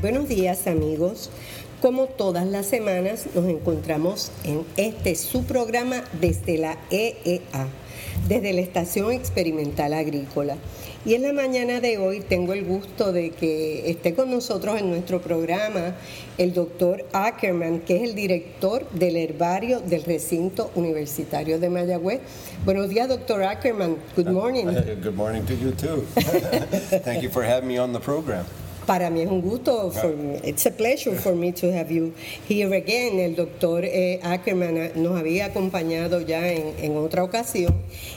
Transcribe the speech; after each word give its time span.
Buenos 0.00 0.28
días 0.28 0.66
amigos. 0.66 1.28
Como 1.82 2.06
todas 2.06 2.46
las 2.46 2.66
semanas 2.66 3.26
nos 3.34 3.46
encontramos 3.46 4.32
en 4.42 4.64
este 4.76 5.14
su 5.16 5.44
programa 5.44 6.02
desde 6.20 6.56
la 6.56 6.78
EEA, 6.90 7.68
desde 8.26 8.52
la 8.52 8.60
Estación 8.60 9.12
Experimental 9.12 9.92
Agrícola. 9.92 10.56
Y 11.04 11.14
en 11.14 11.22
la 11.22 11.32
mañana 11.32 11.80
de 11.80 11.96
hoy 11.96 12.20
tengo 12.20 12.52
el 12.52 12.64
gusto 12.64 13.12
de 13.12 13.30
que 13.30 13.88
esté 13.88 14.14
con 14.14 14.30
nosotros 14.30 14.78
en 14.78 14.90
nuestro 14.90 15.20
programa 15.20 15.94
el 16.38 16.52
doctor 16.52 17.04
Ackerman, 17.12 17.80
que 17.80 17.96
es 17.96 18.02
el 18.02 18.14
director 18.14 18.88
del 18.90 19.16
herbario 19.16 19.80
del 19.80 20.02
recinto 20.04 20.70
universitario 20.74 21.58
de 21.58 21.70
Mayagüez. 21.70 22.20
Buenos 22.64 22.88
días, 22.88 23.08
doctor 23.08 23.42
Ackerman. 23.42 23.96
Good 24.16 24.28
morning. 24.28 24.66
Good 25.02 25.14
morning 25.14 25.44
to 25.46 25.54
you 25.54 25.70
too. 25.72 26.02
Thank 27.04 27.22
you 27.22 27.30
for 27.30 27.44
having 27.44 27.68
me 27.68 27.78
on 27.78 27.92
the 27.92 28.00
program. 28.00 28.44
Para 28.88 29.10
mí 29.10 29.20
es 29.20 29.28
un 29.28 29.42
gusto, 29.42 29.90
for 29.90 30.16
me, 30.16 30.40
it's 30.42 30.64
a 30.64 30.70
pleasure 30.70 31.14
for 31.14 31.34
me 31.34 31.52
to 31.52 31.70
have 31.70 31.92
you 31.92 32.14
here 32.48 32.74
again. 32.74 33.18
El 33.18 33.36
doctor 33.36 33.84
eh, 33.84 34.18
Ackerman 34.22 34.92
nos 34.94 35.20
había 35.20 35.44
acompañado 35.44 36.22
ya 36.22 36.50
en, 36.50 36.72
en, 36.80 36.96
otra 36.96 37.22
ocasión 37.22 37.74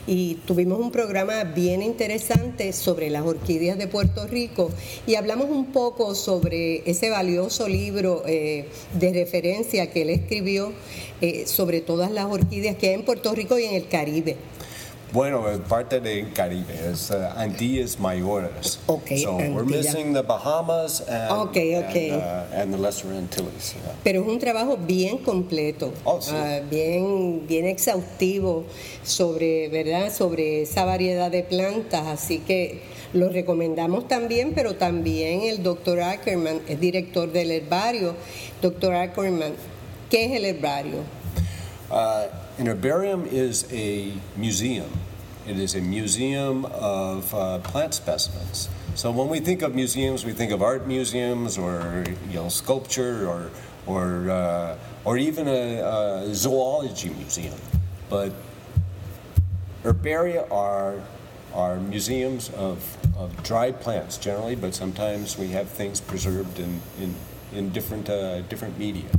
y 0.08 0.36
tuvimos 0.46 0.80
un 0.80 0.90
programa 0.90 1.44
bien 1.44 1.82
interesante 1.82 2.72
sobre 2.72 3.10
las 3.10 3.26
orquídeas 3.26 3.78
de 3.78 3.88
Puerto 3.88 4.26
Rico 4.28 4.72
y 5.06 5.16
hablamos 5.16 5.50
un 5.50 5.74
poco 5.74 6.16
sobre 6.16 6.90
ese 6.90 7.10
valioso 7.10 7.68
libro 7.68 8.24
eh, 8.26 8.64
de 8.98 9.12
referencia 9.12 9.92
que 9.92 10.04
él 10.04 10.10
escribió 10.10 10.72
eh, 11.20 11.48
sobre 11.48 11.82
todas 11.82 12.12
las 12.12 12.28
orquídeas 12.28 12.78
que 12.78 12.88
hay 12.88 12.94
en 12.94 13.04
Puerto 13.04 13.36
Rico 13.36 13.60
y 13.60 13.66
en 13.66 13.76
el 13.76 13.90
Caribe. 13.90 14.38
Bueno, 15.14 15.44
parte 15.68 16.00
del 16.00 16.32
Caribe 16.32 16.74
es 16.90 17.10
uh, 17.12 17.16
Antillas 17.36 18.00
Mayores. 18.00 18.80
Okay, 18.88 19.18
so 19.24 19.32
Antilla. 19.38 19.54
we're 19.56 19.66
missing 19.66 20.14
the 20.14 20.22
Bahamas 20.24 21.02
and, 21.02 21.32
Okay, 21.50 21.76
okay. 21.84 22.12
and, 22.12 22.22
uh, 22.22 22.56
and 22.56 22.74
the 22.74 22.78
Lesser 22.78 23.10
Antilles. 23.12 23.74
yeah. 23.76 23.92
Pero 24.06 24.22
es 24.22 24.28
un 24.30 24.40
trabajo 24.40 24.78
bien 24.78 25.18
completo, 25.18 25.92
Oh, 26.06 26.22
sí. 26.22 26.32
ah, 26.34 26.62
bien, 26.70 27.46
bien 27.46 27.66
exhaustivo 27.68 28.64
sobre, 29.04 29.68
¿verdad? 29.68 30.14
sobre 30.14 30.62
esa 30.62 30.86
variedad 30.86 31.30
de 31.30 31.44
plantas, 31.44 32.08
así 32.08 32.40
que 32.40 32.82
lo 33.12 33.28
recomendamos 33.28 34.08
también, 34.08 34.54
pero 34.56 34.76
también 34.78 35.42
el 35.42 35.62
doctor 35.62 36.00
Ackerman 36.00 36.62
es 36.70 36.80
director 36.80 37.30
del 37.30 37.52
herbario. 37.52 38.16
Doctor 38.62 38.96
Ackerman, 38.96 39.56
¿qué 40.10 40.24
es 40.26 40.32
el 40.32 40.46
herbario? 40.46 41.00
An 42.62 42.68
herbarium 42.68 43.26
is 43.26 43.66
a 43.72 44.14
museum. 44.38 44.92
It 45.48 45.58
is 45.58 45.74
a 45.74 45.82
museum 45.82 46.66
of 46.66 47.34
uh, 47.34 47.58
plant 47.58 47.96
specimens. 47.96 48.70
So 48.94 49.10
when 49.10 49.30
we 49.30 49.40
think 49.40 49.64
of 49.64 49.74
museums, 49.74 50.24
we 50.24 50.32
think 50.32 50.52
of 50.52 50.62
art 50.62 50.86
museums 50.86 51.58
or 51.58 52.04
you 52.30 52.36
know 52.36 52.50
sculpture 52.50 53.28
or 53.28 53.50
or 53.88 54.30
uh, 54.30 54.78
or 55.06 55.18
even 55.18 55.48
a, 55.48 55.80
a 55.82 56.36
zoology 56.36 57.10
museum. 57.10 57.58
But 58.12 58.32
herbaria 59.84 60.46
are 60.52 61.02
are 61.56 61.78
museums 61.78 62.52
of, 62.52 62.96
of 63.18 63.42
dried 63.42 63.82
plants 63.82 64.18
generally, 64.20 64.54
but 64.54 64.76
sometimes 64.76 65.36
we 65.36 65.48
have 65.48 65.68
things 65.68 66.00
preserved 66.00 66.60
in 66.60 66.80
in, 67.00 67.16
in 67.54 67.70
different 67.72 68.08
uh, 68.08 68.42
different 68.42 68.78
media. 68.78 69.10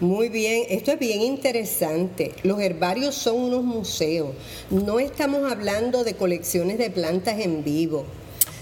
Muy 0.00 0.30
bien, 0.30 0.64
esto 0.70 0.92
es 0.92 0.98
bien 0.98 1.20
interesante. 1.20 2.34
Los 2.42 2.58
herbarios 2.58 3.14
son 3.14 3.36
unos 3.36 3.62
museos. 3.62 4.30
No 4.70 4.98
estamos 4.98 5.52
hablando 5.52 6.04
de 6.04 6.14
colecciones 6.14 6.78
de 6.78 6.88
plantas 6.88 7.38
en 7.38 7.62
vivo. 7.62 8.06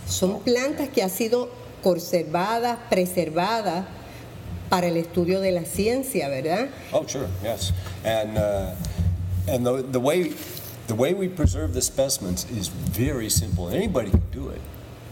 Son 0.08 0.40
plantas 0.40 0.88
que 0.88 1.00
han 1.00 1.10
sido 1.10 1.48
conservadas, 1.80 2.78
preservadas 2.90 3.86
para 4.68 4.88
el 4.88 4.96
estudio 4.96 5.40
de 5.40 5.52
la 5.52 5.64
ciencia, 5.64 6.28
¿verdad? 6.28 6.70
Oh, 6.90 7.06
sure, 7.06 7.28
yes. 7.44 7.72
And, 8.04 8.36
uh, 8.36 8.74
and 9.46 9.64
the, 9.64 9.82
the, 9.92 10.00
way, 10.00 10.32
the 10.88 10.94
way 10.96 11.14
we 11.14 11.28
preserve 11.28 11.72
the 11.72 11.82
specimens 11.82 12.50
is 12.50 12.66
very 12.66 13.30
simple. 13.30 13.68
Anybody 13.68 14.10
can 14.10 14.24
do 14.32 14.48
it. 14.48 14.60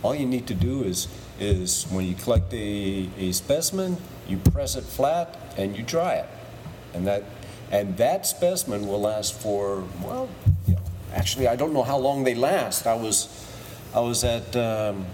All 0.02 0.12
you 0.12 0.26
need 0.26 0.48
to 0.48 0.54
do 0.54 0.82
is, 0.82 1.06
is 1.38 1.84
when 1.92 2.04
you 2.04 2.16
collect 2.16 2.52
a, 2.52 3.08
a 3.16 3.30
specimen, 3.30 3.96
you 4.26 4.38
press 4.38 4.74
it 4.74 4.82
flat 4.82 5.45
and 5.56 5.76
you 5.76 5.82
dry 5.82 6.14
it. 6.14 6.28
And 6.94 7.06
that, 7.06 7.24
and 7.70 7.96
that 7.96 8.26
specimen 8.26 8.86
will 8.86 9.00
last 9.00 9.34
for, 9.34 9.84
well, 10.02 10.28
you 10.66 10.74
know, 10.74 10.80
actually, 11.14 11.48
I 11.48 11.56
don't 11.56 11.72
know 11.72 11.82
how 11.82 11.98
long 11.98 12.24
they 12.24 12.34
last. 12.34 12.86
I 12.86 12.94
was, 12.94 13.28
I 13.94 14.00
was 14.00 14.24
at 14.24 14.54
um, 14.56 15.06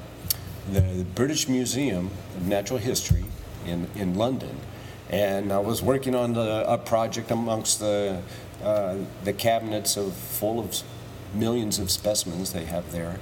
the 0.70 1.04
British 1.14 1.48
Museum 1.48 2.10
of 2.36 2.46
Natural 2.46 2.78
History 2.78 3.24
in, 3.66 3.88
in 3.94 4.14
London, 4.14 4.56
and 5.10 5.52
I 5.52 5.58
was 5.58 5.82
working 5.82 6.14
on 6.14 6.34
the, 6.34 6.64
a 6.70 6.78
project 6.78 7.30
amongst 7.30 7.80
the, 7.80 8.22
uh, 8.62 8.96
the 9.24 9.32
cabinets 9.32 9.96
of 9.96 10.14
full 10.14 10.60
of 10.60 10.82
millions 11.34 11.78
of 11.78 11.90
specimens 11.90 12.52
they 12.52 12.64
have 12.64 12.92
there. 12.92 13.18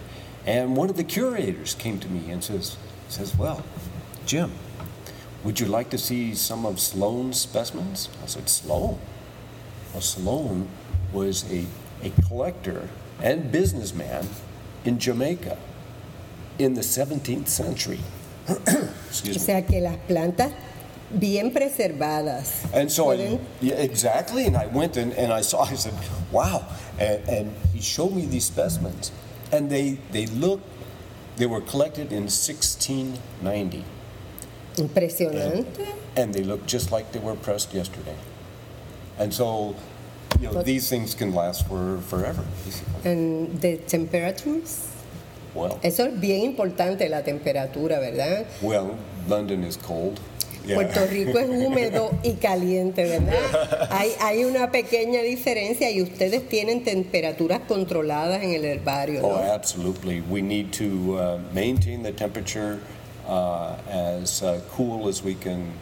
And 0.47 0.77
one 0.77 0.91
of 0.91 0.97
the 0.97 1.05
curators 1.05 1.75
came 1.75 1.99
to 2.01 2.09
me 2.09 2.31
and 2.31 2.43
says, 2.43 2.77
says, 3.09 3.37
Well, 3.37 3.65
Jim, 4.27 4.53
would 5.45 5.59
you 5.59 5.67
like 5.67 5.91
to 5.91 5.99
see 5.99 6.35
some 6.35 6.67
of 6.67 6.79
Sloane's 6.79 7.41
specimens? 7.41 8.09
I 8.23 8.27
said, 8.27 8.49
Sloane? 8.49 8.99
Well, 9.93 10.03
Sloane 10.03 10.69
was 11.13 11.51
a, 11.51 11.67
a 12.03 12.11
collector 12.29 12.89
and 13.23 13.51
businessman 13.51 14.29
in 14.85 14.99
Jamaica 14.99 15.57
in 16.59 16.75
the 16.75 16.83
17th 16.83 17.49
century. 17.49 18.01
Excuse 18.49 19.37
me. 19.37 19.43
sea 19.43 19.63
que 19.63 19.81
las 19.81 19.97
plantas 20.07 20.53
bien 21.11 21.53
preservadas. 21.53 22.67
And 22.73 22.91
so, 22.91 23.11
I, 23.11 23.39
yeah, 23.61 23.75
exactly. 23.75 24.47
And 24.47 24.57
I 24.57 24.67
went 24.67 24.97
and, 24.97 25.13
and 25.15 25.33
I 25.33 25.41
saw, 25.41 25.63
I 25.63 25.75
said, 25.75 25.95
wow. 26.31 26.67
And, 26.99 27.29
and 27.29 27.57
he 27.73 27.81
showed 27.81 28.13
me 28.13 28.27
these 28.27 28.45
specimens. 28.45 29.11
And 29.53 29.71
they, 29.71 29.99
they 30.13 30.27
look, 30.27 30.61
they 31.37 31.47
were 31.47 31.61
collected 31.61 32.13
in 32.13 32.25
1690. 32.25 33.85
Impresionante. 34.81 35.85
And 36.17 36.33
they 36.35 36.43
look 36.45 36.67
just 36.67 36.91
like 36.91 37.13
they 37.13 37.21
were 37.21 37.37
pressed 37.37 37.73
yesterday. 37.75 38.17
And 39.19 39.33
so, 39.33 39.75
you 40.41 40.49
know, 40.49 40.55
But- 40.55 40.65
these 40.67 40.89
things 40.89 41.15
can 41.15 41.35
last 41.35 41.67
for 41.69 41.99
forever. 42.09 42.43
And 43.05 43.61
the 43.61 43.77
temperatures. 43.87 44.87
Well, 45.55 45.79
Eso 45.83 46.05
es 46.07 46.21
bien 46.21 46.43
importante, 46.45 47.09
la 47.09 47.23
temperatura, 47.23 47.99
¿verdad? 47.99 48.47
well, 48.63 48.95
London 49.29 49.65
is 49.65 49.77
cold. 49.77 50.21
Yeah. 50.65 50.77
Puerto 50.77 51.07
Rico 51.07 51.39
es 51.39 51.49
húmedo 51.67 52.11
y 52.23 52.35
caliente, 52.35 53.03
¿verdad? 53.05 53.89
Hay, 53.91 54.13
hay 54.21 54.45
una 54.45 54.71
pequeña 54.71 55.23
diferencia 55.23 55.91
y 55.91 56.03
ustedes 56.03 56.49
tienen 56.49 56.85
temperaturas 56.85 57.61
controladas 57.67 58.43
en 58.45 58.53
el 58.53 58.65
herbario, 58.67 59.23
Oh, 59.25 59.37
absolutely. 59.53 60.21
We 60.31 60.41
need 60.43 60.71
to 60.75 61.17
uh, 61.19 61.39
maintain 61.53 62.03
the 62.03 62.13
temperature 62.13 62.79
as 63.31 64.43
uh, 64.43 64.61
cool 64.71 65.09
as 65.09 65.23
we 65.23 65.35
can 65.35 65.73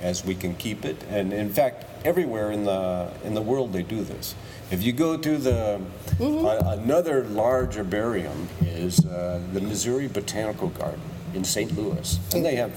as 0.00 0.24
we 0.24 0.34
can 0.34 0.54
keep 0.56 0.84
it. 0.84 1.02
And 1.08 1.32
in 1.32 1.50
fact, 1.50 1.86
everywhere 2.04 2.50
in 2.50 2.64
the 2.64 3.10
in 3.24 3.34
the 3.34 3.42
world 3.42 3.72
they 3.72 3.82
do 3.82 4.02
this. 4.02 4.34
If 4.70 4.82
you 4.82 4.92
go 4.92 5.16
to 5.16 5.38
the 5.38 5.80
uh, 6.20 6.76
another 6.78 7.24
large 7.24 7.76
herbarium 7.76 8.48
is 8.60 9.04
uh, 9.06 9.40
the 9.52 9.60
Missouri 9.60 10.08
Botanical 10.08 10.68
Garden 10.68 11.00
in 11.34 11.44
St. 11.44 11.76
Louis, 11.76 12.18
and 12.34 12.44
they 12.44 12.56
have 12.56 12.72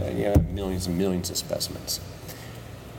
uh, 0.00 0.08
yeah, 0.10 0.36
millions 0.52 0.86
and 0.86 0.96
millions 0.96 1.30
of 1.30 1.36
specimens. 1.36 2.00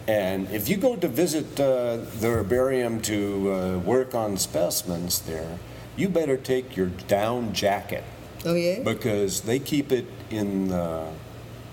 And 0.08 0.50
if 0.52 0.68
you 0.68 0.76
go 0.78 0.96
to 0.98 1.08
visit 1.08 1.60
uh, 1.60 1.98
the 2.20 2.28
herbarium 2.28 3.02
to 3.04 3.54
uh, 3.54 3.78
work 3.80 4.14
on 4.14 4.38
specimens 4.38 5.20
there, 5.22 5.58
you 5.96 6.10
better 6.10 6.36
take 6.36 6.76
your 6.76 6.88
down 6.88 7.54
jacket 7.54 8.04
Oye, 8.46 8.82
because 8.84 9.42
they 9.42 9.60
keep 9.60 9.92
it 9.94 10.06
in, 10.38 10.72
uh, 10.72 11.10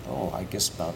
oh, 0.09 0.31
I 0.35 0.45
guess 0.45 0.69
about 0.69 0.95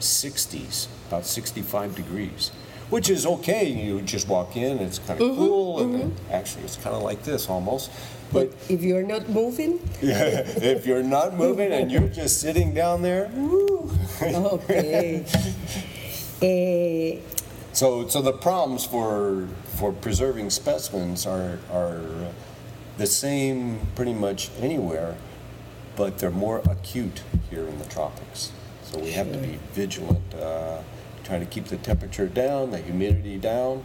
60s, 0.00 0.86
about 1.08 1.26
65 1.26 1.94
degrees, 1.94 2.50
which 2.90 3.10
is 3.10 3.26
okay. 3.26 3.66
You 3.68 4.00
just 4.02 4.28
walk 4.28 4.56
in, 4.56 4.78
it's 4.78 4.98
kind 4.98 5.20
of 5.20 5.36
cool, 5.36 5.80
and 5.80 5.94
then 5.94 6.16
actually 6.30 6.64
it's 6.64 6.76
kind 6.76 6.94
of 6.96 7.02
like 7.02 7.22
this 7.22 7.48
almost. 7.48 7.90
but 8.32 8.52
if 8.68 8.82
you're 8.82 9.02
not 9.06 9.28
moving, 9.28 9.80
if 10.00 10.86
you're 10.86 11.02
not 11.02 11.36
moving 11.36 11.72
and 11.72 11.90
you're 11.92 12.08
just 12.08 12.40
sitting 12.40 12.72
down 12.74 13.02
there, 13.02 13.30
woo. 13.34 13.90
ok. 14.22 15.24
Eh, 16.42 17.18
So, 17.72 18.08
so 18.08 18.22
the 18.22 18.32
problems 18.32 18.84
for, 18.86 19.46
for 19.76 19.92
preserving 19.92 20.48
specimens 20.50 21.26
are, 21.26 21.58
are 21.70 22.00
the 22.96 23.06
same 23.06 23.78
pretty 23.94 24.14
much 24.14 24.50
anywhere, 24.58 25.16
but 26.00 26.16
they're 26.16 26.30
more 26.30 26.62
acute 26.70 27.22
here 27.50 27.68
in 27.68 27.78
the 27.78 27.84
tropics. 27.84 28.52
So 28.84 28.98
we 28.98 29.10
have 29.10 29.30
to 29.32 29.36
be 29.36 29.58
vigilant, 29.74 30.34
uh, 30.34 30.78
trying 31.24 31.40
to 31.40 31.46
keep 31.46 31.66
the 31.66 31.76
temperature 31.76 32.26
down, 32.26 32.70
the 32.70 32.78
humidity 32.78 33.36
down, 33.36 33.84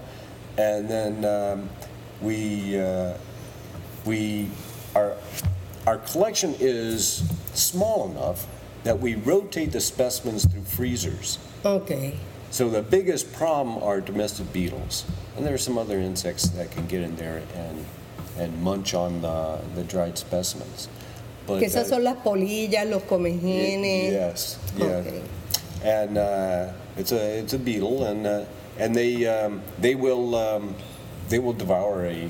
and 0.58 0.90
then 0.90 1.26
um, 1.26 1.70
we 2.22 2.80
uh, 2.80 3.18
we 4.06 4.50
our 4.96 5.18
our 5.86 5.98
collection 5.98 6.56
is 6.62 7.22
small 7.54 8.10
enough 8.10 8.48
that 8.86 8.98
we 8.98 9.16
rotate 9.16 9.74
the 9.74 9.82
specimens 9.82 10.46
through 10.46 10.64
freezers. 10.64 11.38
Okay. 11.66 12.16
So 12.50 12.70
the 12.70 12.82
biggest 12.82 13.34
problem 13.34 13.84
are 13.84 14.00
domestic 14.00 14.54
beetles, 14.54 15.04
and 15.36 15.46
there 15.46 15.54
are 15.54 15.58
some 15.58 15.78
other 15.78 16.00
insects 16.00 16.48
that 16.52 16.72
can 16.72 16.88
get 16.88 17.02
in 17.02 17.18
there 17.18 17.44
and 17.56 17.86
and 18.38 18.64
munch 18.64 18.94
on 18.94 19.22
the, 19.22 19.60
the 19.76 19.84
dried 19.84 20.18
specimens. 20.18 20.88
But, 21.48 21.60
Que 21.60 21.68
esas 21.68 21.88
uh, 21.88 21.96
son 21.96 22.04
las 22.04 22.18
polillas, 22.18 22.88
los 22.90 23.04
comejines. 23.04 24.12
Yes, 24.12 24.58
yeah. 24.78 24.86
Okay. 24.86 25.22
And 25.84 26.18
uh, 26.18 26.72
it's 26.98 27.12
a 27.12 27.40
it's 27.40 27.54
a 27.54 27.60
beetle, 27.60 28.06
and 28.06 28.26
uh, 28.26 28.46
and 28.80 28.96
they 28.96 29.28
um, 29.28 29.62
they 29.80 29.94
will 29.94 30.36
um, 30.36 30.74
they 31.30 31.38
will 31.38 31.54
devour 31.54 32.06
a, 32.06 32.30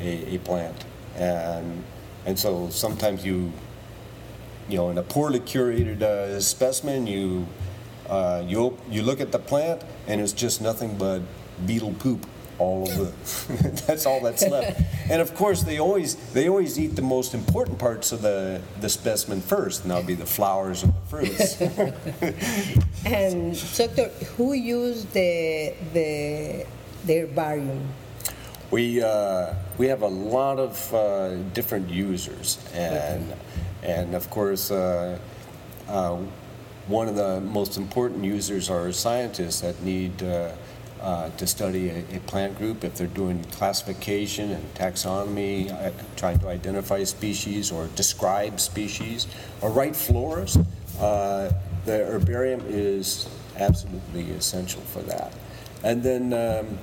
a 0.00 0.34
a 0.34 0.38
plant, 0.38 0.84
and 1.16 1.82
and 2.26 2.38
so 2.38 2.68
sometimes 2.70 3.24
you 3.24 3.50
you 4.68 4.76
know 4.76 4.90
in 4.90 4.98
a 4.98 5.02
poorly 5.02 5.40
curated 5.40 6.02
uh, 6.02 6.38
specimen 6.40 7.06
you 7.06 7.46
uh, 8.08 8.42
you 8.46 8.76
you 8.90 9.02
look 9.02 9.20
at 9.20 9.32
the 9.32 9.38
plant 9.38 9.82
and 10.06 10.20
it's 10.20 10.32
just 10.32 10.60
nothing 10.60 10.96
but 10.96 11.22
beetle 11.66 11.92
poop 11.98 12.26
all 12.60 12.88
over. 12.88 13.04
that's 13.86 14.06
all 14.06 14.20
that's 14.20 14.46
left. 14.46 14.80
And 15.10 15.20
of 15.20 15.34
course, 15.34 15.64
they 15.64 15.80
always 15.80 16.14
they 16.34 16.48
always 16.48 16.78
eat 16.78 16.94
the 16.94 17.02
most 17.02 17.34
important 17.34 17.78
parts 17.78 18.12
of 18.12 18.22
the 18.22 18.60
the 18.80 18.88
specimen 18.88 19.40
first, 19.40 19.82
and 19.82 19.90
that'll 19.90 20.04
be 20.04 20.14
the 20.14 20.26
flowers 20.26 20.84
and 20.84 20.92
the 20.94 21.06
fruits. 21.08 21.60
And 23.06 23.56
doctor, 23.76 24.08
who 24.36 24.52
used 24.52 25.12
the 25.12 25.74
the 25.94 26.66
the 27.06 27.14
herbarium? 27.22 27.88
We, 28.70 29.02
uh, 29.02 29.54
we 29.78 29.88
have 29.88 30.02
a 30.02 30.06
lot 30.06 30.60
of 30.60 30.94
uh, 30.94 31.34
different 31.54 31.90
users, 31.90 32.58
and, 32.72 33.34
and 33.82 34.14
of 34.14 34.30
course, 34.30 34.70
uh, 34.70 35.18
uh, 35.88 36.18
one 36.86 37.08
of 37.08 37.16
the 37.16 37.40
most 37.40 37.76
important 37.76 38.24
users 38.24 38.70
are 38.70 38.92
scientists 38.92 39.60
that 39.62 39.82
need 39.82 40.22
uh, 41.00 41.30
to 41.30 41.46
study 41.46 41.88
a, 41.88 42.16
a 42.16 42.20
plant 42.20 42.56
group 42.58 42.84
if 42.84 42.94
they're 42.96 43.06
doing 43.06 43.42
classification 43.44 44.50
and 44.50 44.74
taxonomy, 44.74 45.72
uh, 45.72 45.90
trying 46.16 46.38
to 46.38 46.48
identify 46.48 47.02
species 47.04 47.72
or 47.72 47.88
describe 47.96 48.60
species, 48.60 49.26
or 49.60 49.70
write 49.70 49.94
floras. 49.94 50.64
Uh, 51.00 51.52
the 51.86 52.04
herbarium 52.04 52.62
is 52.68 53.28
absolutely 53.56 54.30
essential 54.32 54.82
for 54.82 55.00
that. 55.02 55.32
And 55.82 56.02
then 56.02 56.32
um, 56.34 56.78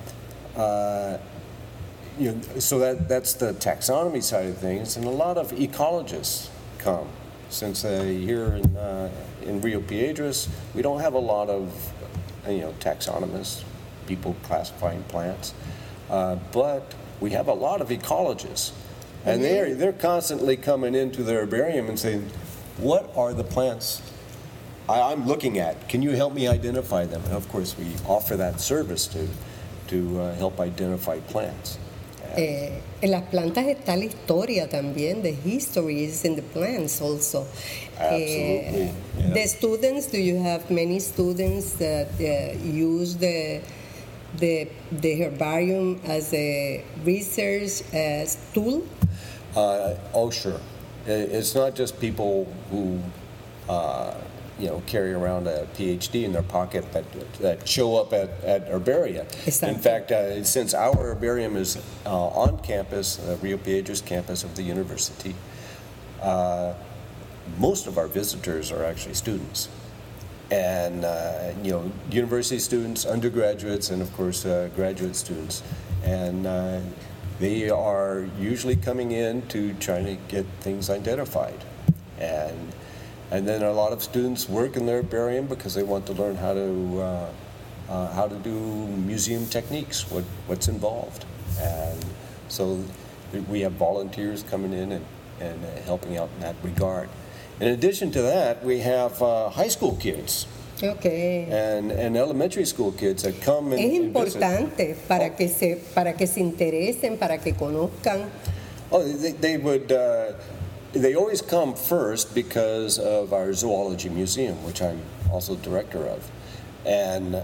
uh, 0.56 1.18
you 2.18 2.32
know, 2.32 2.40
so 2.58 2.80
that, 2.80 3.08
that's 3.08 3.34
the 3.34 3.52
taxonomy 3.54 4.22
side 4.22 4.46
of 4.46 4.58
things, 4.58 4.96
and 4.96 5.06
a 5.06 5.10
lot 5.10 5.38
of 5.38 5.52
ecologists 5.52 6.48
come. 6.78 7.08
Since 7.50 7.82
here 7.82 8.60
in, 8.62 8.76
uh, 8.76 9.10
in 9.42 9.60
Rio 9.62 9.80
Piedras, 9.80 10.48
we 10.74 10.82
don't 10.82 11.00
have 11.00 11.14
a 11.14 11.18
lot 11.18 11.48
of, 11.48 11.92
you 12.46 12.58
know, 12.58 12.74
taxonomists, 12.80 13.62
people 14.08 14.34
classifying 14.42 15.02
plants, 15.04 15.54
uh, 16.10 16.36
but 16.52 16.94
we 17.20 17.30
have 17.30 17.46
a 17.48 17.54
lot 17.54 17.80
of 17.80 17.90
ecologists. 17.90 18.72
And 19.24 19.44
they're, 19.44 19.74
they're 19.74 19.92
constantly 19.92 20.56
coming 20.56 20.94
into 20.94 21.22
the 21.22 21.34
herbarium 21.34 21.88
and 21.88 21.98
saying, 21.98 22.30
what 22.78 23.10
are 23.14 23.34
the 23.34 23.44
plants 23.44 24.00
I, 24.88 25.12
I'm 25.12 25.26
looking 25.26 25.58
at? 25.58 25.88
Can 25.88 26.00
you 26.00 26.12
help 26.12 26.32
me 26.32 26.48
identify 26.48 27.04
them? 27.04 27.22
And 27.24 27.34
of 27.34 27.46
course, 27.48 27.76
we 27.76 27.86
offer 28.06 28.36
that 28.36 28.60
service 28.60 29.06
to, 29.08 29.28
to 29.88 30.20
uh, 30.20 30.34
help 30.36 30.58
identify 30.60 31.20
plants. 31.20 31.78
Eh, 32.36 32.80
en 33.02 33.10
las 33.10 33.22
plantas 33.30 33.66
está 33.66 33.96
la 33.96 34.04
historia 34.04 34.68
también. 34.68 35.22
The 35.22 35.32
history 35.32 36.04
is 36.04 36.24
in 36.24 36.36
the 36.36 36.42
plants 36.42 37.00
also. 37.00 37.46
Absolutely, 37.98 38.82
Eh, 38.82 38.92
yeah. 39.18 39.34
The 39.34 39.46
students, 39.48 40.06
do 40.06 40.18
you 40.20 40.36
have 40.42 40.70
many 40.70 41.00
students 41.00 41.72
that 41.74 42.08
uh, 42.20 42.56
use 42.62 43.16
the 43.16 43.60
the 44.36 44.68
the 44.92 45.22
herbarium 45.22 46.00
as 46.04 46.32
a 46.34 46.84
research 47.04 47.82
as 47.92 48.38
tool? 48.52 48.86
Uh, 49.56 49.94
oh, 50.14 50.30
sure. 50.30 50.60
It's 51.06 51.54
not 51.54 51.74
just 51.74 51.98
people 52.00 52.44
who, 52.70 53.00
uh, 53.68 54.14
you 54.58 54.66
know, 54.66 54.82
carry 54.86 55.12
around 55.14 55.46
a 55.46 55.66
PhD 55.74 56.24
in 56.24 56.32
their 56.32 56.42
pocket 56.42 56.92
that, 56.92 57.04
that 57.40 57.66
show 57.66 57.96
up 57.96 58.12
at, 58.12 58.28
at 58.44 58.68
herbaria. 58.68 59.22
Exactly. 59.46 59.68
In 59.74 59.80
fact, 59.80 60.12
uh, 60.12 60.44
since 60.44 60.74
our 60.74 60.94
herbarium 60.94 61.56
is 61.56 61.78
uh, 62.04 62.10
on 62.10 62.58
campus, 62.58 63.18
uh, 63.20 63.38
Rio 63.40 63.56
Piedras 63.56 64.02
campus 64.02 64.44
of 64.44 64.54
the 64.54 64.62
university, 64.62 65.34
uh, 66.20 66.74
most 67.58 67.86
of 67.86 67.96
our 67.96 68.06
visitors 68.08 68.70
are 68.70 68.84
actually 68.84 69.14
students. 69.14 69.68
And, 70.50 71.04
uh, 71.04 71.52
you 71.62 71.72
know, 71.72 71.92
university 72.10 72.58
students, 72.58 73.04
undergraduates, 73.04 73.90
and 73.90 74.00
of 74.00 74.10
course, 74.14 74.46
uh, 74.46 74.70
graduate 74.74 75.14
students. 75.14 75.62
And 76.04 76.46
uh, 76.46 76.80
they 77.38 77.68
are 77.68 78.26
usually 78.38 78.76
coming 78.76 79.12
in 79.12 79.42
to 79.48 79.74
try 79.74 80.02
to 80.02 80.14
get 80.28 80.46
things 80.60 80.90
identified. 80.90 81.58
And, 82.18 82.72
and 83.30 83.46
then 83.46 83.62
a 83.62 83.72
lot 83.72 83.92
of 83.92 84.02
students 84.02 84.48
work 84.48 84.76
in 84.76 84.86
the 84.86 84.92
herbarium 84.92 85.46
because 85.46 85.74
they 85.74 85.82
want 85.82 86.06
to 86.06 86.14
learn 86.14 86.36
how 86.36 86.54
to, 86.54 87.00
uh, 87.00 87.30
uh, 87.90 88.12
how 88.14 88.26
to 88.26 88.36
do 88.36 88.50
museum 88.50 89.46
techniques, 89.46 90.10
what, 90.10 90.24
what's 90.46 90.68
involved. 90.68 91.26
And 91.60 92.04
so 92.48 92.82
we 93.48 93.60
have 93.60 93.72
volunteers 93.72 94.42
coming 94.44 94.72
in 94.72 94.92
and, 94.92 95.04
and 95.40 95.64
helping 95.84 96.16
out 96.16 96.30
in 96.36 96.40
that 96.40 96.56
regard. 96.62 97.08
In 97.60 97.68
addition 97.68 98.10
to 98.12 98.22
that, 98.22 98.64
we 98.64 98.78
have 98.80 99.20
uh, 99.20 99.48
high 99.48 99.68
school 99.68 99.96
kids 99.96 100.46
Okay. 100.80 101.48
and, 101.50 101.90
and 101.90 102.16
elementary 102.16 102.64
school 102.64 102.92
kids 102.92 103.24
that 103.24 103.40
come 103.42 103.72
and, 103.72 103.80
Es 103.80 103.98
and 103.98 104.14
importante 104.14 104.96
para 105.08 105.30
que 105.30 105.48
se 105.48 105.74
para 105.92 106.12
que 106.12 106.26
se 106.26 106.40
interesen, 106.40 107.18
para 107.18 107.38
que 107.38 107.52
conozcan. 107.52 108.30
Oh, 108.92 109.02
they, 109.02 109.32
they 109.32 109.56
would, 109.56 109.90
uh, 109.90 110.34
they 110.92 111.16
always 111.16 111.42
come 111.42 111.74
first 111.74 112.32
because 112.32 112.98
of 113.00 113.32
our 113.32 113.52
zoology 113.52 114.08
museum, 114.08 114.62
which 114.64 114.80
I'm 114.80 115.00
also 115.32 115.56
director 115.56 116.06
of. 116.06 116.30
And, 116.86 117.42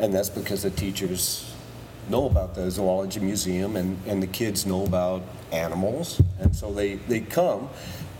and 0.00 0.12
that's 0.12 0.28
because 0.28 0.64
the 0.64 0.70
teachers 0.70 1.45
know 2.08 2.26
about 2.26 2.54
the 2.54 2.70
zoology 2.70 3.20
museum 3.20 3.76
and, 3.76 3.98
and 4.06 4.22
the 4.22 4.26
kids 4.26 4.66
know 4.66 4.84
about 4.84 5.22
animals. 5.52 6.20
And 6.40 6.54
so 6.54 6.72
they, 6.72 6.94
they 6.94 7.20
come. 7.20 7.68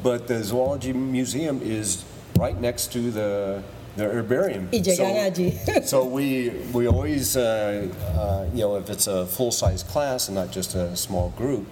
But 0.03 0.29
the 0.29 0.43
zoology 0.43 0.93
museum 0.93 1.61
is 1.63 2.05
right 2.39 2.59
next 2.61 2.93
to 2.93 3.11
the, 3.11 3.63
the 3.97 4.05
herbarium. 4.05 4.69
Y 4.73 4.81
allí. 4.81 5.85
So 5.87 6.05
we, 6.05 6.51
we 6.73 6.87
always, 6.87 7.37
uh, 7.37 7.89
uh, 8.15 8.47
you 8.53 8.61
know, 8.61 8.77
if 8.77 8.91
it's 8.91 9.07
a 9.07 9.27
full-size 9.27 9.83
class 9.83 10.29
and 10.29 10.37
not 10.37 10.51
just 10.51 10.75
a 10.75 10.97
small 10.97 11.31
group, 11.31 11.67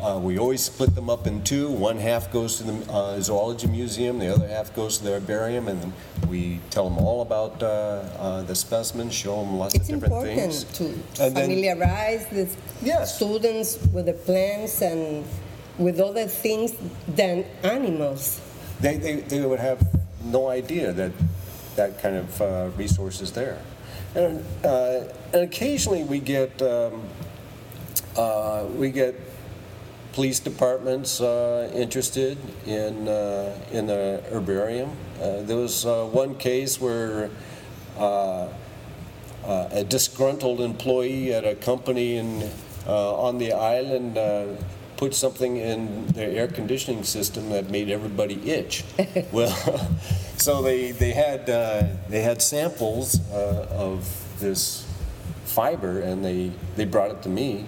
uh, 0.00 0.18
we 0.22 0.38
always 0.38 0.62
split 0.62 0.94
them 0.94 1.08
up 1.08 1.26
in 1.26 1.42
two. 1.42 1.70
One 1.70 1.98
half 1.98 2.30
goes 2.32 2.56
to 2.56 2.64
the 2.64 2.92
uh, 2.92 3.20
zoology 3.20 3.66
museum, 3.66 4.18
the 4.18 4.32
other 4.34 4.46
half 4.48 4.74
goes 4.74 4.98
to 4.98 5.04
the 5.04 5.12
herbarium, 5.12 5.68
and 5.68 5.92
we 6.28 6.60
tell 6.70 6.88
them 6.88 6.98
all 6.98 7.22
about 7.22 7.62
uh, 7.62 7.66
uh, 7.66 8.42
the 8.42 8.54
specimens, 8.54 9.14
show 9.14 9.42
them 9.42 9.56
lots 9.56 9.74
It's 9.74 9.88
of 9.88 9.94
different 10.00 10.14
important 10.14 10.38
things. 10.52 10.64
to 10.78 10.84
And 11.24 11.36
then- 11.36 11.48
familiarize 11.50 12.26
the 12.26 12.48
Yes. 12.82 13.16
students 13.16 13.78
with 13.92 14.04
the 14.06 14.12
plants 14.12 14.82
and 14.82 15.24
with 15.78 15.98
other 16.00 16.26
things 16.26 16.72
than 17.08 17.44
animals. 17.62 18.40
They, 18.80 18.96
they, 18.98 19.14
they 19.16 19.40
would 19.46 19.60
have 19.60 19.80
no 20.24 20.48
idea 20.48 20.92
that 20.92 21.12
that 21.76 22.00
kind 22.02 22.16
of 22.16 22.40
uh, 22.42 22.68
resource 22.76 23.20
is 23.22 23.32
there. 23.32 23.58
And, 24.14 24.44
uh, 24.64 25.04
and 25.32 25.42
occasionally 25.42 26.04
we 26.04 26.20
get, 26.20 26.60
um, 26.62 27.02
uh, 28.16 28.64
we 28.76 28.90
get 28.90 29.14
police 30.16 30.40
departments 30.40 31.20
uh, 31.20 31.70
interested 31.74 32.38
in, 32.66 33.06
uh, 33.06 33.54
in 33.70 33.86
the 33.86 34.24
herbarium. 34.30 34.90
Uh, 35.20 35.42
there 35.42 35.58
was 35.58 35.84
uh, 35.84 36.06
one 36.06 36.34
case 36.36 36.80
where 36.80 37.28
uh, 37.98 38.48
uh, 39.44 39.68
a 39.72 39.84
disgruntled 39.84 40.62
employee 40.62 41.34
at 41.34 41.44
a 41.44 41.54
company 41.54 42.16
in, 42.16 42.50
uh, 42.86 43.14
on 43.14 43.36
the 43.36 43.52
island 43.52 44.16
uh, 44.16 44.46
put 44.96 45.14
something 45.14 45.58
in 45.58 46.06
their 46.06 46.30
air 46.30 46.48
conditioning 46.48 47.04
system 47.04 47.50
that 47.50 47.68
made 47.68 47.90
everybody 47.90 48.40
itch. 48.50 48.84
well, 49.32 49.54
so 50.38 50.62
they, 50.62 50.92
they, 50.92 51.12
had, 51.12 51.50
uh, 51.50 51.82
they 52.08 52.22
had 52.22 52.40
samples 52.40 53.20
uh, 53.32 53.66
of 53.70 54.08
this 54.40 54.90
fiber 55.44 56.00
and 56.00 56.24
they, 56.24 56.50
they 56.76 56.86
brought 56.86 57.10
it 57.10 57.20
to 57.20 57.28
me 57.28 57.66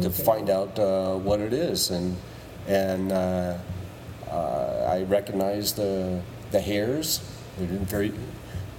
to 0.00 0.10
find 0.10 0.48
out 0.50 0.78
uh, 0.78 1.14
what 1.16 1.40
it 1.40 1.52
is. 1.52 1.90
And, 1.90 2.16
and 2.66 3.12
uh, 3.12 3.58
uh, 4.30 4.88
I 4.90 5.02
recognized 5.02 5.76
the, 5.76 6.22
the 6.50 6.60
hairs 6.60 7.20
They're 7.58 7.68
in 7.68 7.84
very 7.84 8.12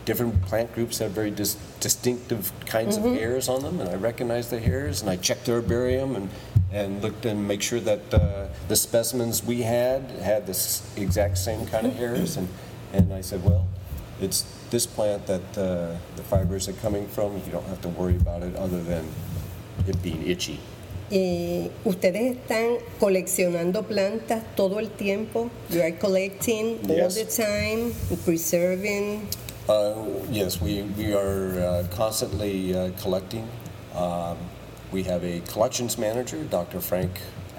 different 0.06 0.42
plant 0.44 0.74
groups 0.74 0.98
have 1.00 1.12
very 1.12 1.32
dis- 1.32 1.56
distinctive 1.80 2.52
kinds 2.66 2.98
of 2.98 3.04
hairs 3.04 3.48
on 3.48 3.62
them, 3.62 3.80
and 3.80 3.90
I 3.90 3.96
recognized 3.96 4.50
the 4.50 4.60
hairs, 4.60 5.02
and 5.02 5.10
I 5.10 5.16
checked 5.16 5.46
their 5.46 5.58
herbarium 5.58 6.16
and, 6.16 6.30
and 6.72 7.02
looked 7.02 7.26
and 7.26 7.48
make 7.48 7.62
sure 7.62 7.80
that 7.80 8.14
uh, 8.14 8.48
the 8.68 8.76
specimens 8.76 9.44
we 9.44 9.62
had 9.62 10.02
had 10.22 10.46
this 10.46 10.82
exact 10.98 11.38
same 11.38 11.66
kind 11.68 11.88
of 11.88 11.96
hairs, 11.96 12.36
and, 12.36 12.50
and 12.92 13.14
I 13.14 13.22
said, 13.22 13.44
well, 13.44 13.68
it's 14.20 14.42
this 14.72 14.86
plant 14.86 15.26
that 15.28 15.58
uh, 15.58 15.96
the 16.16 16.24
fibers 16.24 16.68
are 16.68 16.74
coming 16.74 17.08
from. 17.08 17.38
You 17.46 17.52
don't 17.52 17.68
have 17.68 17.82
to 17.82 17.90
worry 17.90 18.16
about 18.16 18.44
it 18.44 18.56
other 18.56 18.82
than 18.82 19.08
it 19.88 20.02
being 20.02 20.26
itchy. 20.28 20.60
Y 21.12 21.70
ustedes 21.86 22.38
están 22.38 22.78
coleccionando 23.00 23.84
plantas 23.84 24.44
todo 24.56 24.80
el 24.80 24.90
tiempo. 24.90 25.50
You 25.70 25.82
are 25.82 25.92
collecting 25.98 26.80
all 26.90 27.10
the 27.10 27.26
time, 27.26 27.94
preserving. 28.26 29.28
Uh, 29.68 29.94
Yes, 30.32 30.60
we, 30.62 30.82
we 30.98 31.14
are 31.14 31.60
uh, 31.60 31.84
constantly 31.96 32.76
uh, 32.76 32.92
collecting. 33.02 33.48
Um, 33.96 34.38
We 34.94 35.02
have 35.10 35.24
a 35.24 35.40
collections 35.52 35.98
manager, 35.98 36.44
Dr. 36.44 36.80
Frank 36.80 37.10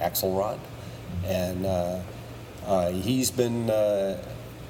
Axelrod, 0.00 0.58
and 1.26 1.66
uh, 1.66 1.98
uh, 2.64 2.90
he's 2.92 3.32
been, 3.32 3.68
uh, 3.68 4.16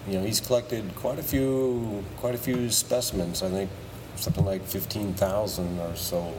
you 0.08 0.14
know, 0.18 0.24
he's 0.24 0.40
collected 0.40 0.82
quite 0.96 1.18
a 1.18 1.22
few, 1.22 2.02
quite 2.16 2.34
a 2.34 2.38
few 2.38 2.70
specimens, 2.70 3.42
I 3.42 3.50
think 3.50 3.70
something 4.16 4.46
like 4.46 4.64
15,000 4.64 5.78
or 5.78 5.94
so. 5.94 6.32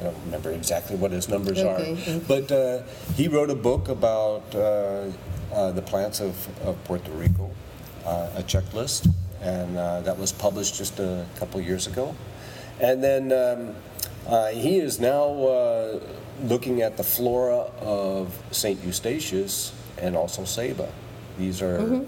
I 0.00 0.04
don't 0.04 0.24
remember 0.26 0.50
exactly 0.50 0.96
what 0.96 1.10
his 1.10 1.28
numbers 1.28 1.58
Okay, 1.58 1.92
are. 1.92 1.96
okay. 1.96 2.20
But 2.28 2.52
uh, 2.52 2.82
he 3.14 3.28
wrote 3.28 3.50
a 3.50 3.54
book 3.54 3.88
about 3.88 4.42
uh, 4.54 5.04
uh, 5.52 5.70
the 5.72 5.82
plants 5.82 6.20
of, 6.20 6.34
of 6.66 6.82
Puerto 6.84 7.10
Rico, 7.12 7.50
uh, 8.04 8.28
a 8.36 8.42
checklist, 8.42 9.08
and 9.40 9.76
uh, 9.76 10.00
that 10.02 10.18
was 10.18 10.32
published 10.32 10.76
just 10.76 10.98
a 10.98 11.24
couple 11.38 11.60
years 11.60 11.86
ago. 11.86 12.14
And 12.78 13.02
then 13.02 13.32
um, 13.32 13.74
uh, 14.26 14.48
he 14.48 14.78
is 14.78 15.00
now 15.00 15.24
uh, 15.46 16.00
looking 16.44 16.82
at 16.82 16.96
the 16.98 17.04
flora 17.04 17.70
of 17.80 18.36
St. 18.50 18.78
Eustatius 18.84 19.72
and 19.98 20.14
also 20.14 20.44
Saba. 20.44 20.88
These 21.38 21.62
are 21.62 22.04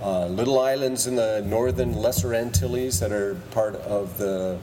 uh, 0.00 0.26
little 0.26 0.60
islands 0.60 1.06
in 1.08 1.16
the 1.16 1.42
northern 1.44 1.94
Lesser 1.94 2.34
Antilles 2.34 3.00
that 3.00 3.10
are 3.10 3.34
part 3.50 3.74
of 3.76 4.16
the 4.18 4.58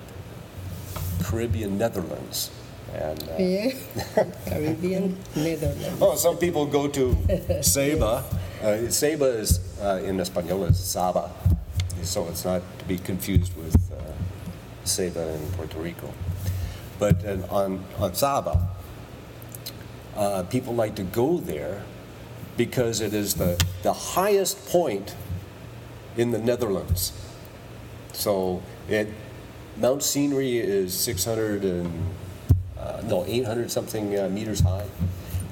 Caribbean 1.24 1.78
Netherlands. 1.78 2.52
And 2.96 3.24
uh, 3.24 3.36
Yeah. 3.38 3.72
Caribbean, 4.46 5.18
Netherlands. 5.36 5.98
Oh, 6.02 6.16
some 6.16 6.38
people 6.38 6.66
go 6.66 6.88
to 6.88 7.16
Ceiba. 7.62 8.24
Uh, 8.60 8.92
Ceiba 8.92 9.40
is, 9.40 9.62
uh, 9.82 10.02
in 10.04 10.20
Espanol, 10.20 10.66
is 10.66 10.78
Saba. 10.78 11.32
So 12.04 12.28
it's 12.28 12.44
not 12.44 12.62
to 12.80 12.86
be 12.86 12.98
confused 12.98 13.56
with 13.56 13.74
uh, 13.90 14.02
Ceiba 14.84 15.34
in 15.34 15.52
Puerto 15.54 15.80
Rico. 15.80 16.14
But 17.00 17.24
uh, 17.26 17.38
on, 17.50 17.86
on 18.00 18.14
Saba, 18.16 18.68
uh, 20.14 20.44
people 20.44 20.76
like 20.76 20.96
to 20.96 21.04
go 21.04 21.38
there 21.38 21.84
because 22.58 23.00
it 23.00 23.14
is 23.14 23.36
the, 23.36 23.64
the 23.84 23.94
highest 23.94 24.68
point 24.68 25.16
in 26.18 26.32
the 26.32 26.40
Netherlands. 26.40 27.14
So 28.12 28.62
it, 28.90 29.08
Mount 29.78 30.04
Scenery 30.04 30.58
is 30.60 30.94
600 30.94 31.64
and, 31.64 31.94
uh, 32.80 33.02
no, 33.06 33.26
800 33.26 33.72
something 33.72 34.18
uh, 34.18 34.30
meters 34.30 34.60
high. 34.60 34.86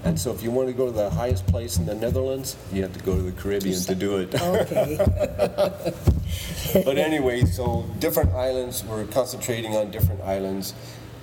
And 0.04 0.20
so 0.20 0.32
if 0.32 0.42
you 0.42 0.52
want 0.52 0.70
to 0.70 0.74
go 0.74 0.86
to 0.86 0.92
the 0.92 1.10
highest 1.10 1.46
place 1.48 1.78
in 1.78 1.86
the 1.86 1.96
Netherlands, 1.96 2.56
you 2.72 2.82
have 2.84 2.94
to 2.94 3.04
go 3.04 3.16
to 3.16 3.22
the 3.22 3.32
Caribbean 3.32 3.80
to 3.82 3.96
do 3.96 4.18
it. 4.18 4.34
Okay. 4.42 5.94
But 6.74 6.98
anyway, 6.98 7.46
so 7.46 7.86
different 8.00 8.34
islands, 8.34 8.84
we're 8.84 9.06
concentrating 9.06 9.76
on 9.76 9.90
different 9.90 10.22
islands. 10.22 10.74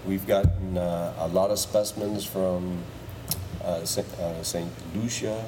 We've 0.06 0.26
gotten 0.26 0.78
uh, 0.78 1.12
a 1.18 1.28
lot 1.28 1.50
of 1.50 1.58
specimens 1.58 2.24
from 2.24 2.78
uh, 3.62 3.84
St. 3.84 4.06
Uh, 4.18 4.42
Lucia, 4.94 5.44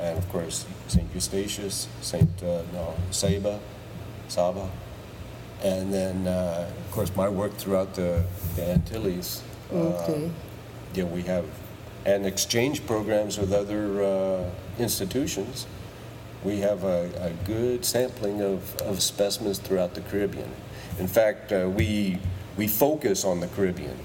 and 0.00 0.18
of 0.18 0.28
course 0.28 0.66
St. 0.88 1.12
Eustatius, 1.14 1.88
St. 2.00 2.28
Uh, 2.42 2.62
no, 2.72 2.94
Saba, 3.10 3.60
Saba, 4.28 4.70
and 5.62 5.92
then 5.92 6.26
uh, 6.26 6.70
of 6.78 6.90
course 6.90 7.14
my 7.16 7.28
work 7.28 7.54
throughout 7.54 7.94
the, 7.94 8.22
the 8.56 8.70
Antilles. 8.70 9.42
Okay. 9.72 10.30
yeah, 10.94 11.04
we 11.04 11.22
have 11.22 11.44
and 12.06 12.24
exchange 12.26 12.86
programs 12.86 13.38
with 13.38 13.52
other 13.52 14.02
uh, 14.02 14.44
institutions. 14.78 15.66
We 16.44 16.60
have 16.60 16.84
a, 16.84 17.10
a 17.20 17.30
good 17.46 17.84
sampling 17.84 18.40
of, 18.40 18.76
of 18.82 19.02
specimens 19.02 19.58
throughout 19.58 19.94
the 19.94 20.00
Caribbean. 20.02 20.48
In 20.98 21.08
fact, 21.08 21.52
uh, 21.52 21.68
we 21.68 22.18
we 22.56 22.66
focus 22.68 23.24
on 23.24 23.40
the 23.40 23.48
Caribbean. 23.48 23.96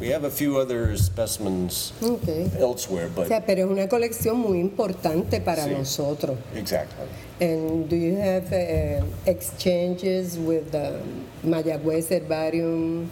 We 0.00 0.08
have 0.08 0.24
a 0.24 0.30
few 0.30 0.58
other 0.58 0.96
specimens 0.96 1.92
Okay. 2.02 2.50
elsewhere, 2.58 3.06
O 3.06 3.10
but 3.14 3.28
sea, 3.28 3.40
pero 3.46 3.64
es 3.66 3.70
una 3.70 3.86
colección 3.86 4.38
muy 4.38 4.58
importante 4.58 5.40
para 5.40 5.62
Sí. 5.64 5.70
nosotros. 5.70 6.36
exactly. 6.54 7.06
And 7.40 7.88
do 7.88 7.94
you 7.96 8.16
have 8.16 8.52
uh, 8.52 9.04
exchanges 9.26 10.36
with 10.38 10.72
the 10.72 11.00
Mayagüez 11.44 12.08
Herbarium, 12.10 13.08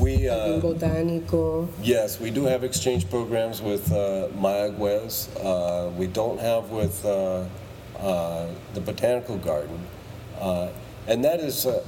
We 0.00 0.28
uh, 0.28 0.60
Botánico? 0.60 1.68
yes, 1.82 2.18
we 2.18 2.30
do 2.30 2.44
have 2.44 2.64
exchange 2.64 3.08
programs 3.10 3.60
with 3.60 3.92
uh, 3.92 4.28
Mayagüez. 4.38 5.28
Uh, 5.36 5.90
we 5.90 6.06
don't 6.06 6.40
have 6.40 6.70
with 6.70 7.04
uh, 7.04 7.44
uh, 7.98 8.46
the 8.72 8.80
botanical 8.80 9.36
garden, 9.36 9.78
uh, 10.40 10.68
and 11.06 11.22
that 11.24 11.40
is, 11.40 11.66
uh, 11.66 11.84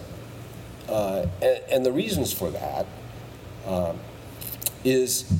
uh, 0.89 1.27
and, 1.41 1.61
and 1.71 1.87
the 1.87 1.93
reasons 1.93 2.33
for 2.33 2.51
that 2.51 2.87
uh, 3.67 3.95
is 4.85 5.33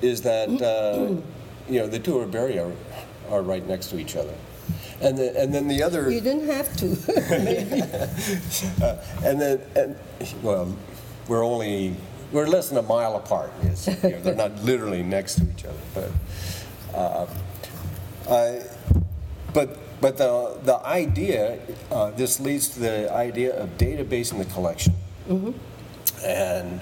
is 0.00 0.22
that 0.22 0.48
uh, 0.62 1.14
you 1.68 1.78
know 1.78 1.86
the 1.86 1.98
two 1.98 2.14
herbaria 2.14 2.72
are, 3.30 3.36
are 3.36 3.42
right 3.42 3.66
next 3.68 3.88
to 3.88 3.98
each 3.98 4.16
other, 4.16 4.34
and 5.02 5.18
the, 5.18 5.38
and 5.38 5.52
then 5.52 5.68
the 5.68 5.82
other. 5.82 6.10
You 6.10 6.22
didn't 6.22 6.48
have 6.48 6.74
to. 6.78 6.96
Uh, 8.82 8.96
and 9.24 9.40
then, 9.40 9.60
and, 9.76 9.96
well, 10.42 10.74
we're 11.28 11.44
only, 11.44 11.96
we're 12.34 12.46
less 12.46 12.68
than 12.68 12.78
a 12.78 12.82
mile 12.82 13.16
apart. 13.16 13.52
Yes, 13.62 13.86
you 14.02 14.10
know, 14.10 14.20
they're 14.20 14.34
not 14.34 14.62
literally 14.62 15.02
next 15.02 15.36
to 15.36 15.44
each 15.44 15.64
other, 15.64 15.78
but, 15.94 16.98
uh, 16.98 17.26
I, 18.28 18.62
but, 19.52 19.78
but 20.00 20.16
the, 20.18 20.58
the 20.64 20.84
idea, 20.84 21.60
uh, 21.90 22.10
this 22.10 22.40
leads 22.40 22.68
to 22.70 22.80
the 22.80 23.12
idea 23.12 23.54
of 23.56 23.78
databasing 23.78 24.38
the 24.38 24.52
collection. 24.52 24.94
And 26.24 26.80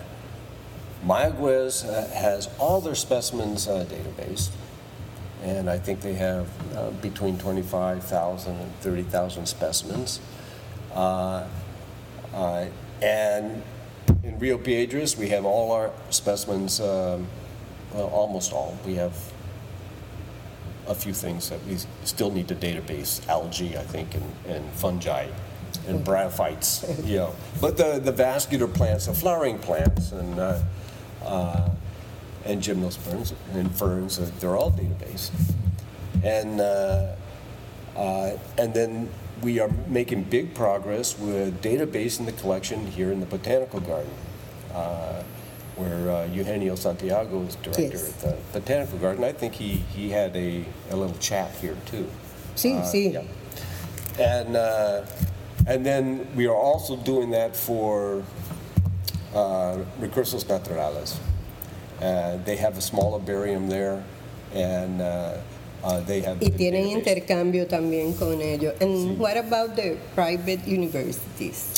Mayagüez 1.06 1.84
uh, 1.84 2.08
has 2.14 2.48
all 2.58 2.80
their 2.80 2.94
specimens 2.94 3.68
uh, 3.68 3.84
databased, 3.84 4.50
and 5.42 5.68
I 5.68 5.78
think 5.78 6.00
they 6.00 6.14
have 6.14 6.48
uh, 6.76 6.90
between 6.90 7.38
25,000 7.38 8.56
and 8.56 8.72
30,000 8.80 9.46
specimens. 9.46 10.20
Uh, 10.94 11.44
uh, 12.32 12.66
And 13.02 13.62
in 14.22 14.38
Rio 14.38 14.58
Piedras, 14.58 15.16
we 15.16 15.28
have 15.28 15.44
all 15.44 15.72
our 15.72 15.90
specimens, 16.10 16.80
um, 16.80 17.26
well, 17.92 18.08
almost 18.08 18.52
all. 18.52 18.78
We 18.86 18.94
have 18.94 19.14
a 20.86 20.94
few 20.94 21.12
things 21.12 21.48
that 21.50 21.64
we 21.66 21.76
still 22.04 22.30
need 22.30 22.48
to 22.48 22.54
database, 22.54 23.26
algae, 23.28 23.76
I 23.76 23.82
think, 23.82 24.14
and, 24.14 24.32
and 24.46 24.70
fungi, 24.72 25.26
and 25.86 26.04
bryophytes, 26.04 27.06
you 27.06 27.16
know. 27.18 27.34
But 27.60 27.76
the, 27.76 28.00
the 28.02 28.12
vascular 28.12 28.68
plants, 28.68 29.06
the 29.06 29.14
flowering 29.14 29.58
plants, 29.58 30.12
and, 30.12 30.38
uh, 30.38 30.60
uh, 31.24 31.70
and 32.44 32.60
gymnosperms 32.60 33.34
and 33.52 33.72
ferns, 33.74 34.18
uh, 34.18 34.30
they're 34.40 34.56
all 34.56 34.72
database. 34.72 35.30
And, 36.24 36.60
uh, 36.60 37.14
uh, 37.96 38.36
and 38.58 38.74
then 38.74 39.08
we 39.42 39.58
are 39.60 39.70
making 39.88 40.22
big 40.24 40.54
progress 40.54 41.18
with 41.18 41.60
databasing 41.62 42.26
the 42.26 42.32
collection 42.32 42.86
here 42.86 43.10
in 43.12 43.20
the 43.20 43.26
Botanical 43.26 43.80
Garden, 43.80 44.10
uh, 44.72 45.22
where 45.76 46.10
uh, 46.10 46.24
Eugenio 46.26 46.74
Santiago 46.76 47.42
is 47.42 47.56
director 47.56 47.82
Yes. 47.82 48.08
of 48.08 48.20
the 48.22 48.36
Botanical 48.60 48.98
Garden. 48.98 49.24
I 49.24 49.32
think 49.32 49.54
he, 49.54 49.68
he 49.94 50.10
had 50.10 50.34
a, 50.36 50.64
a 50.90 50.96
little 50.96 51.16
chat 51.18 51.50
here 51.60 51.76
too. 51.86 52.08
Sí, 52.54 52.78
Uh, 52.78 52.82
sí. 52.82 53.12
yeah. 53.12 53.22
And, 54.20 54.56
uh, 54.56 55.06
and 55.66 55.84
then 55.84 56.26
we 56.36 56.46
are 56.46 56.54
also 56.54 56.96
doing 56.96 57.30
that 57.30 57.56
for 57.56 58.22
uh, 59.34 59.78
Recursos 60.00 60.44
Naturales. 60.44 61.18
Uh, 62.00 62.36
They 62.44 62.56
have 62.56 62.76
a 62.76 62.80
small 62.82 63.18
herbarium 63.18 63.68
there, 63.68 64.04
and 64.54 65.00
uh, 65.00 65.38
uh, 65.84 66.00
they 66.00 66.20
have. 66.20 66.40
Y 66.40 66.50
tienen 66.50 66.84
database. 66.84 66.98
intercambio 66.98 67.66
también 67.66 68.18
con 68.18 68.40
ellos. 68.40 68.74
And 68.80 69.18
what 69.18 69.36
about 69.36 69.76
the 69.76 69.96
private 70.14 70.66
universities? 70.66 71.74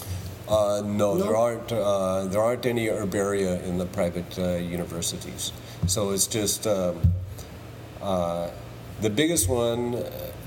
Uh, 0.49 0.83
no, 0.85 1.17
there 1.17 1.37
aren't. 1.37 1.73
Uh, 1.73 2.27
there 2.27 2.43
aren't 2.43 2.67
any 2.67 2.89
herbaria 2.89 3.63
in 3.65 3.79
the 3.79 3.87
private 3.87 4.39
uh, 4.39 4.57
universities. 4.57 5.53
So 5.87 6.11
it's 6.11 6.27
just 6.27 6.67
um, 6.67 7.01
uh, 8.03 8.51
the 9.01 9.11
biggest 9.11 9.49
one 9.49 10.05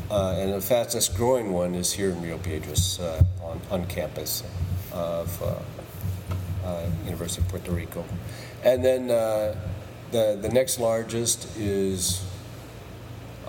Uh, 0.10 0.40
and 0.40 0.54
the 0.54 0.62
fastest 0.62 1.18
growing 1.18 1.52
one 1.52 1.76
is 1.76 1.92
here 1.92 2.12
in 2.12 2.22
Rio 2.22 2.38
Piedras 2.38 2.98
uh, 3.00 3.22
on, 3.44 3.60
on 3.70 3.86
campus 3.88 4.42
of 4.94 5.44
uh, 5.44 6.66
uh, 6.66 6.86
University 7.04 7.42
of 7.42 7.50
Puerto 7.50 7.72
Rico. 7.72 8.06
And 8.64 8.86
then 8.86 9.12
uh, 9.12 9.54
the, 10.12 10.40
the 10.42 10.48
next 10.48 10.80
largest 10.80 11.58
is, 11.58 12.24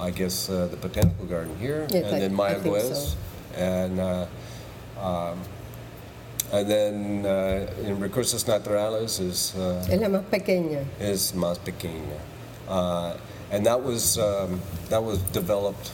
I 0.00 0.10
guess, 0.10 0.48
uh, 0.48 0.66
the 0.70 0.76
Botanical 0.76 1.26
Garden 1.26 1.56
here, 1.58 1.86
Yes, 1.90 2.04
and 2.04 2.16
I- 2.16 2.18
then 2.20 2.40
I 2.40 2.54
think 2.54 2.78
so. 2.94 3.16
And, 3.56 3.98
uh, 4.00 4.26
um, 5.00 5.38
and 6.52 6.70
then 6.70 7.26
uh, 7.26 7.66
in 7.84 7.98
Recursos 8.00 8.44
Naturales 8.46 9.20
is 9.20 9.54
uh, 9.56 9.84
Es 9.90 10.00
la 10.00 10.08
más 10.08 10.24
pequeña. 10.30 10.84
is 11.00 11.32
más 11.32 11.58
pequeña. 11.58 12.18
Uh, 12.68 13.14
and 13.50 13.64
that 13.66 13.82
was, 13.82 14.18
um, 14.18 14.60
that 14.90 15.02
was 15.02 15.18
developed 15.32 15.90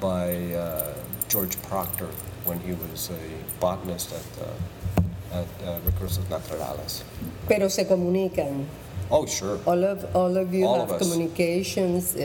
by 0.00 0.34
uh, 0.54 0.92
George 1.28 1.60
Proctor 1.62 2.08
when 2.44 2.58
he 2.60 2.72
was 2.72 3.10
a 3.10 3.60
botanist 3.60 4.12
at, 4.12 4.44
uh, 4.44 5.38
at 5.38 5.46
uh, 5.66 5.78
Recursos 5.86 6.24
Naturales. 6.28 7.02
Pero 7.48 7.68
se 7.68 7.84
comunican. 7.84 8.66
Oh, 9.10 9.26
sure. 9.26 9.58
All 9.66 9.84
of, 9.84 10.04
all 10.16 10.36
of 10.36 10.52
you 10.52 10.66
All 10.66 10.80
have 10.80 10.90
of 10.90 10.98
communications. 11.00 12.16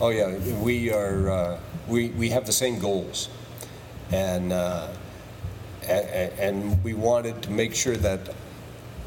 Oh, 0.00 0.08
yeah, 0.08 0.36
we 0.60 0.90
are, 0.92 1.30
uh, 1.30 1.60
we, 1.88 2.08
we 2.10 2.30
have 2.30 2.44
the 2.46 2.52
same 2.52 2.78
goals. 2.78 3.28
And, 4.10 4.52
uh, 4.52 4.88
and 5.88 6.82
we 6.84 6.94
wanted 6.94 7.42
to 7.42 7.50
make 7.50 7.74
sure 7.74 7.96
that 7.96 8.20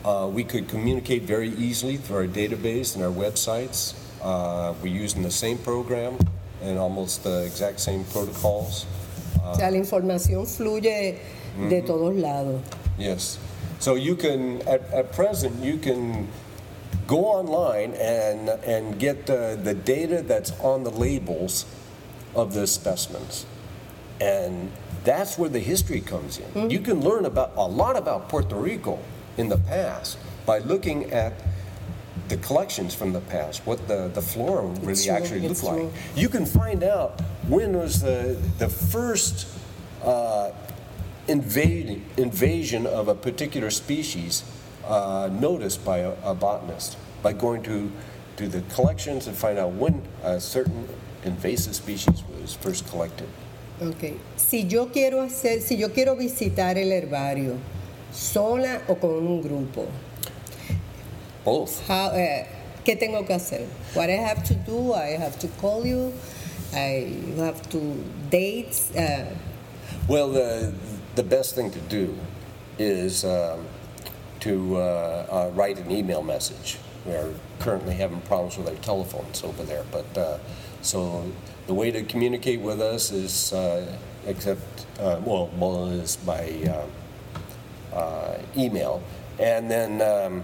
uh, 0.04 0.30
we 0.32 0.44
could 0.44 0.68
communicate 0.68 1.24
very 1.24 1.50
easily 1.50 1.98
through 1.98 2.18
our 2.18 2.27
database 2.27 2.96
and 2.96 3.04
our 3.04 3.12
websites. 3.12 3.94
Uh, 4.22 4.74
We're 4.82 4.94
using 4.94 5.22
the 5.22 5.32
same 5.32 5.58
program 5.58 6.18
and 6.62 6.77
almost 6.80 7.24
the 7.24 7.46
exact 7.46 7.80
same 7.80 8.04
protocols. 8.06 8.86
O 9.44 9.56
sea, 9.56 9.70
la 9.70 9.77
información 9.77 10.46
fluye 10.48 11.20
de 11.70 11.82
todos 11.82 12.15
lados. 12.15 12.62
Yes. 12.98 13.38
So 13.80 13.96
you 13.96 14.15
can, 14.15 14.62
at, 14.68 14.82
at 14.92 15.12
present, 15.12 15.63
you 15.63 15.77
can 15.77 16.27
go 17.07 17.25
online 17.25 17.93
and, 17.93 18.50
and 18.50 19.00
get 19.00 19.29
uh, 19.29 19.55
the 19.55 19.74
data 19.74 20.21
that's 20.21 20.51
on 20.59 20.83
the 20.83 20.91
labels 20.91 21.65
of 22.35 22.53
the 22.53 22.67
specimens. 22.67 23.45
And 24.19 24.71
that's 25.03 25.38
where 25.38 25.50
the 25.50 25.59
history 25.59 26.01
comes 26.01 26.39
in. 26.39 26.69
You 26.69 26.79
can 26.79 27.01
learn 27.01 27.25
about 27.25 27.53
a 27.55 27.67
lot 27.67 27.95
about 27.97 28.29
Puerto 28.29 28.55
Rico 28.55 29.00
in 29.38 29.50
the 29.50 29.57
past 29.57 30.17
by 30.45 30.59
looking 30.59 31.12
at 31.12 31.33
the 32.27 32.38
collections 32.38 32.95
from 32.95 33.13
the 33.13 33.21
past, 33.21 33.65
what 33.67 33.88
the, 33.88 34.07
the 34.13 34.21
flora 34.21 34.65
really 34.65 34.93
It's 34.93 35.05
true, 35.05 35.13
actually 35.13 35.47
looked 35.47 35.63
like. 35.63 35.75
true. 35.75 35.91
You 36.15 36.29
can 36.29 36.45
find 36.45 36.83
out 36.83 37.21
when 37.47 37.77
was 37.77 38.01
the, 38.01 38.38
the 38.57 38.69
first 38.69 39.47
uh, 40.03 40.51
invading, 41.27 42.03
invasion 42.17 42.88
of 42.88 43.07
a 43.09 43.15
particular 43.15 43.69
species 43.69 44.43
uh, 44.88 45.30
noticed 45.32 45.84
by 45.86 46.00
a, 46.00 46.13
a 46.24 46.34
botanist 46.34 46.98
by 47.24 47.34
going 47.34 47.63
to, 47.63 47.92
to 48.38 48.48
the 48.48 48.62
collections 48.74 49.27
and 49.27 49.36
find 49.36 49.58
out 49.58 49.72
when 49.74 50.01
a 50.24 50.39
certain 50.39 50.88
invasive 51.24 51.75
species 51.75 52.24
was 52.42 52.54
first 52.54 52.88
collected. 52.89 53.27
Okay. 53.82 54.13
Si 54.38 54.62
yo 54.62 54.86
quiero 54.88 55.22
hacer, 55.25 55.60
si 55.62 55.75
yo 55.75 55.89
quiero 55.89 56.15
visitar 56.15 56.77
el 56.77 56.92
herbario, 56.92 57.58
sola 58.12 58.82
o 58.88 58.96
con 58.96 59.25
un 59.25 59.42
grupo, 59.42 59.88
Both. 61.44 61.86
how, 61.88 62.12
eh, 62.13 62.48
¿qué 62.84 62.96
tengo 62.98 63.25
que 63.25 63.36
hacer? 63.36 63.68
What 63.94 64.10
I 64.10 64.13
have 64.18 64.44
to 64.46 64.54
do, 64.56 64.94
I 64.94 65.18
have 65.18 65.38
to 65.39 65.48
call 65.60 65.86
you, 65.86 66.13
I 66.74 67.13
have 67.38 67.68
to 67.72 67.80
dates. 68.30 68.92
eh, 68.96 69.25
Well, 70.08 70.30
the, 70.32 70.74
the 71.15 71.24
best 71.24 71.56
thing 71.56 71.72
to 71.72 71.80
do 71.82 72.15
is 72.80 73.24
um, 73.25 73.65
to 74.45 74.77
uh, 74.77 74.79
uh, 74.79 75.51
write 75.55 75.79
an 75.79 75.89
email 75.89 76.21
message. 76.21 76.77
We 77.03 77.13
are 77.13 77.34
currently 77.60 77.95
having 77.95 78.21
problems 78.21 78.58
with 78.60 78.67
our 78.67 78.75
telephones 78.75 79.43
over 79.43 79.63
there, 79.63 79.84
but 79.91 80.15
uh, 80.15 80.38
so 80.84 81.25
the 81.65 81.73
way 81.73 81.89
to 81.89 82.03
communicate 82.03 82.62
with 82.62 82.79
us 82.79 83.12
is 83.12 83.53
uh, 83.53 83.97
except 84.27 84.86
uh, 84.99 85.19
well, 85.25 85.49
well, 85.58 85.88
is 85.88 86.17
by 86.17 86.43
uh, 86.69 87.95
uh, 87.95 88.38
email, 88.55 89.01
and 89.39 89.69
then 89.69 89.99
um, 90.03 90.43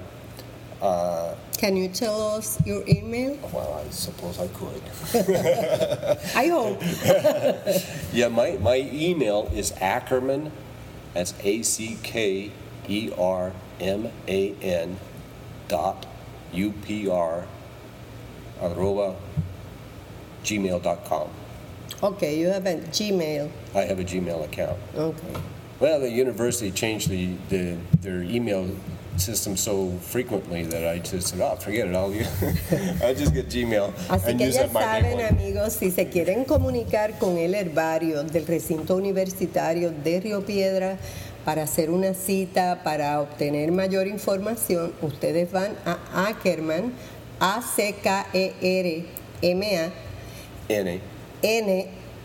uh, 0.81 1.35
can 1.55 1.77
you 1.77 1.87
tell 1.87 2.37
us 2.37 2.57
your 2.65 2.83
email? 2.87 3.37
well, 3.53 3.83
I 3.85 3.87
suppose 3.91 4.39
I 4.39 4.47
could. 4.47 4.81
I 6.35 6.47
hope. 6.47 6.81
Yeah, 8.13 8.29
my, 8.29 8.57
my 8.57 8.77
email 8.91 9.47
is 9.53 9.73
Ackerman, 9.79 10.51
that's 11.13 11.35
A 11.43 11.61
C 11.61 11.97
K 12.01 12.51
E 12.91 13.09
R 13.17 13.53
M 13.79 14.07
A 14.27 14.53
N 14.61 14.97
dot 15.69 16.05
U 16.53 16.73
P 16.85 17.09
R 17.09 17.45
arroba 18.61 19.15
gmail.com. 20.43 21.29
Okay, 22.03 22.39
you 22.39 22.47
have 22.47 22.65
a 22.65 22.75
Gmail. 22.77 23.49
I 23.75 23.81
have 23.81 23.99
a 23.99 24.03
Gmail 24.03 24.43
account. 24.43 24.77
Okay. 24.95 25.33
Well, 25.79 25.99
the 25.99 26.09
university 26.09 26.71
changed 26.71 27.09
the, 27.09 27.35
the, 27.49 27.77
their 28.01 28.23
email 28.23 28.69
system 29.17 29.55
so 29.55 29.91
frequently 29.99 30.63
that 30.63 30.87
I 30.87 30.99
just 30.99 31.27
said, 31.27 31.41
oh, 31.41 31.55
forget 31.57 31.87
it, 31.87 31.95
I'll, 31.95 32.11
use- 32.13 32.27
I'll 33.03 33.13
just 33.13 33.33
get 33.33 33.49
Gmail 33.49 33.91
Así 34.09 34.27
and 34.29 34.39
que 34.39 34.47
use 34.47 34.55
ya 34.55 34.63
that 34.67 34.73
my 34.73 35.01
big 35.01 35.17
saben, 35.19 35.29
amigos, 35.31 35.75
si 35.75 35.91
se 35.91 36.05
quieren 36.05 36.45
comunicar 36.45 37.19
con 37.19 37.37
el 37.37 37.53
herbario 37.53 38.23
del 38.23 38.45
recinto 38.47 38.95
universitario 38.95 39.91
de 39.91 40.21
Río 40.21 40.45
Piedra 40.45 40.97
para 41.45 41.63
hacer 41.63 41.89
una 41.89 42.13
cita, 42.13 42.81
para 42.83 43.21
obtener 43.21 43.71
mayor 43.71 44.07
información, 44.07 44.91
ustedes 45.01 45.49
van 45.51 45.71
a 45.85 46.27
Ackerman, 46.27 46.91
A-C-K-E-R-M-A, 47.39 48.41
N-A. 50.69 50.99
n.upr 51.41 52.21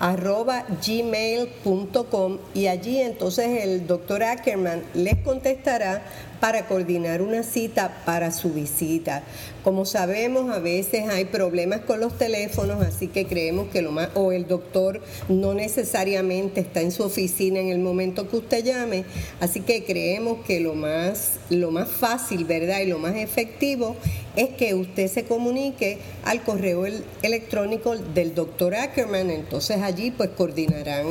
arroba 0.00 0.64
gmail.com 0.84 2.38
y 2.54 2.66
allí 2.68 3.00
entonces 3.02 3.64
el 3.64 3.86
doctor 3.86 4.22
Ackerman 4.22 4.82
les 4.94 5.18
contestará 5.18 6.02
para 6.40 6.66
coordinar 6.66 7.22
una 7.22 7.42
cita 7.42 8.02
para 8.06 8.30
su 8.32 8.50
visita. 8.52 9.22
Como 9.62 9.84
sabemos, 9.84 10.50
a 10.50 10.58
veces 10.58 11.08
hay 11.10 11.26
problemas 11.26 11.80
con 11.80 12.00
los 12.00 12.16
teléfonos, 12.16 12.82
así 12.82 13.08
que 13.08 13.26
creemos 13.26 13.68
que 13.68 13.82
lo 13.82 13.92
más, 13.92 14.08
o 14.14 14.32
el 14.32 14.46
doctor 14.48 15.02
no 15.28 15.52
necesariamente 15.52 16.60
está 16.60 16.80
en 16.80 16.92
su 16.92 17.02
oficina 17.02 17.60
en 17.60 17.68
el 17.68 17.78
momento 17.78 18.28
que 18.28 18.38
usted 18.38 18.64
llame, 18.64 19.04
así 19.38 19.60
que 19.60 19.84
creemos 19.84 20.38
que 20.46 20.60
lo 20.60 20.74
más, 20.74 21.32
lo 21.50 21.70
más 21.70 21.88
fácil, 21.90 22.46
¿verdad? 22.46 22.80
Y 22.80 22.86
lo 22.86 22.98
más 22.98 23.16
efectivo 23.16 23.96
es 24.34 24.48
que 24.50 24.72
usted 24.74 25.08
se 25.08 25.24
comunique 25.24 25.98
al 26.24 26.42
correo 26.42 26.86
el- 26.86 27.04
electrónico 27.22 27.96
del 27.98 28.34
doctor 28.34 28.74
Ackerman, 28.74 29.30
entonces 29.30 29.82
allí 29.82 30.10
pues 30.10 30.30
coordinarán 30.30 31.06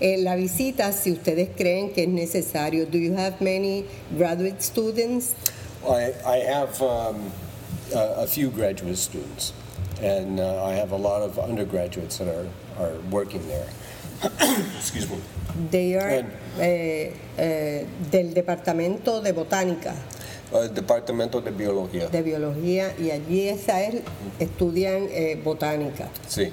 eh, 0.00 0.16
la 0.18 0.36
visita 0.36 0.92
si 0.92 1.10
ustedes 1.12 1.50
creen 1.54 1.90
que 1.90 2.04
es 2.04 2.08
necesario. 2.08 2.86
Do 2.86 2.96
you 2.96 3.14
have 3.18 3.36
many 3.40 3.84
graduate 4.16 4.56
students? 4.70 5.34
I, 5.86 6.12
I 6.26 6.36
have 6.38 6.80
um, 6.82 7.32
a, 7.94 8.22
a 8.22 8.26
few 8.26 8.50
graduate 8.50 8.96
students, 8.98 9.52
and 10.00 10.38
uh, 10.38 10.64
I 10.64 10.72
have 10.72 10.92
a 10.92 10.96
lot 10.96 11.22
of 11.22 11.38
undergraduates 11.38 12.18
that 12.18 12.28
are, 12.28 12.46
are 12.78 12.94
working 13.10 13.46
there. 13.48 13.68
Excuse 14.78 15.08
me. 15.10 15.18
They 15.70 15.94
are 15.96 16.24
eh, 16.58 17.12
eh, 17.38 17.86
del 18.10 18.34
departamento 18.34 19.20
de 19.22 19.32
botánica, 19.32 19.94
Uh, 20.52 20.66
Departamento 20.66 21.40
de 21.40 21.52
Biología. 21.52 22.10
de 22.10 22.22
biología 22.22 22.92
y 22.98 23.12
allí 23.12 23.48
esa 23.48 23.84
es, 23.84 24.02
estudian 24.40 25.06
eh, 25.12 25.40
botánica. 25.44 26.08
See. 26.26 26.50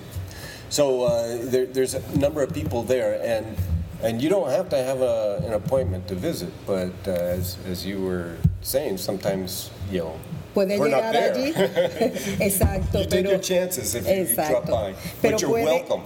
So 0.69 1.01
uh, 1.05 1.39
there, 1.49 1.65
there's 1.65 1.95
a 1.95 2.01
number 2.15 2.43
of 2.43 2.53
people 2.53 2.83
there, 2.83 3.19
and, 3.23 3.57
and 4.03 4.21
you 4.21 4.29
don't 4.29 4.49
have 4.49 4.69
to 4.69 4.77
have 4.77 5.01
a, 5.01 5.41
an 5.45 5.53
appointment 5.53 6.07
to 6.07 6.15
visit, 6.15 6.49
but 6.65 6.91
uh, 7.07 7.11
as, 7.11 7.57
as 7.69 7.85
you 7.85 7.99
were 8.01 8.35
saying, 8.61 8.97
sometimes, 8.97 9.69
you 9.91 9.99
know, 9.99 10.13
Puede 10.53 10.77
we're 10.79 10.89
not 10.89 11.13
llegar 11.13 11.33
there. 11.33 11.33
allí. 11.35 11.53
Exacto, 12.41 12.99
You 12.99 13.05
take 13.05 13.23
pero 13.23 13.31
your 13.31 13.39
chances 13.39 13.93
if 13.95 14.07
you 14.07 14.35
drop 14.35 14.63
Exacto. 14.65 14.71
by, 14.71 14.93
Pero 15.21 15.31
but 15.33 15.41
you're 15.41 15.49
puede- 15.51 15.65
welcome. 15.65 16.03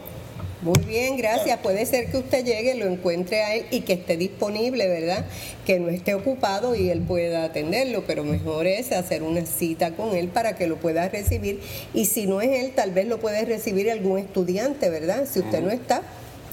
Muy 0.63 0.77
bien, 0.85 1.17
gracias. 1.17 1.57
Puede 1.57 1.83
ser 1.87 2.11
que 2.11 2.17
usted 2.19 2.45
llegue, 2.45 2.75
lo 2.75 2.85
encuentre 2.85 3.41
a 3.41 3.55
él 3.55 3.65
y 3.71 3.81
que 3.81 3.93
esté 3.93 4.15
disponible, 4.15 4.87
¿verdad? 4.87 5.25
Que 5.65 5.79
no 5.79 5.89
esté 5.89 6.13
ocupado 6.13 6.75
y 6.75 6.91
él 6.91 7.01
pueda 7.01 7.45
atenderlo, 7.45 8.03
pero 8.05 8.23
mejor 8.23 8.67
es 8.67 8.91
hacer 8.91 9.23
una 9.23 9.43
cita 9.47 9.95
con 9.95 10.15
él 10.15 10.27
para 10.27 10.55
que 10.57 10.67
lo 10.67 10.75
pueda 10.77 11.09
recibir. 11.09 11.61
Y 11.95 12.05
si 12.05 12.27
no 12.27 12.41
es 12.41 12.63
él, 12.63 12.73
tal 12.75 12.91
vez 12.91 13.07
lo 13.07 13.19
puede 13.19 13.43
recibir 13.45 13.89
algún 13.89 14.19
estudiante, 14.19 14.91
¿verdad? 14.91 15.25
Si 15.27 15.39
usted 15.39 15.61
no 15.61 15.71
está, 15.71 16.03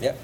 Yeah, 0.00 0.14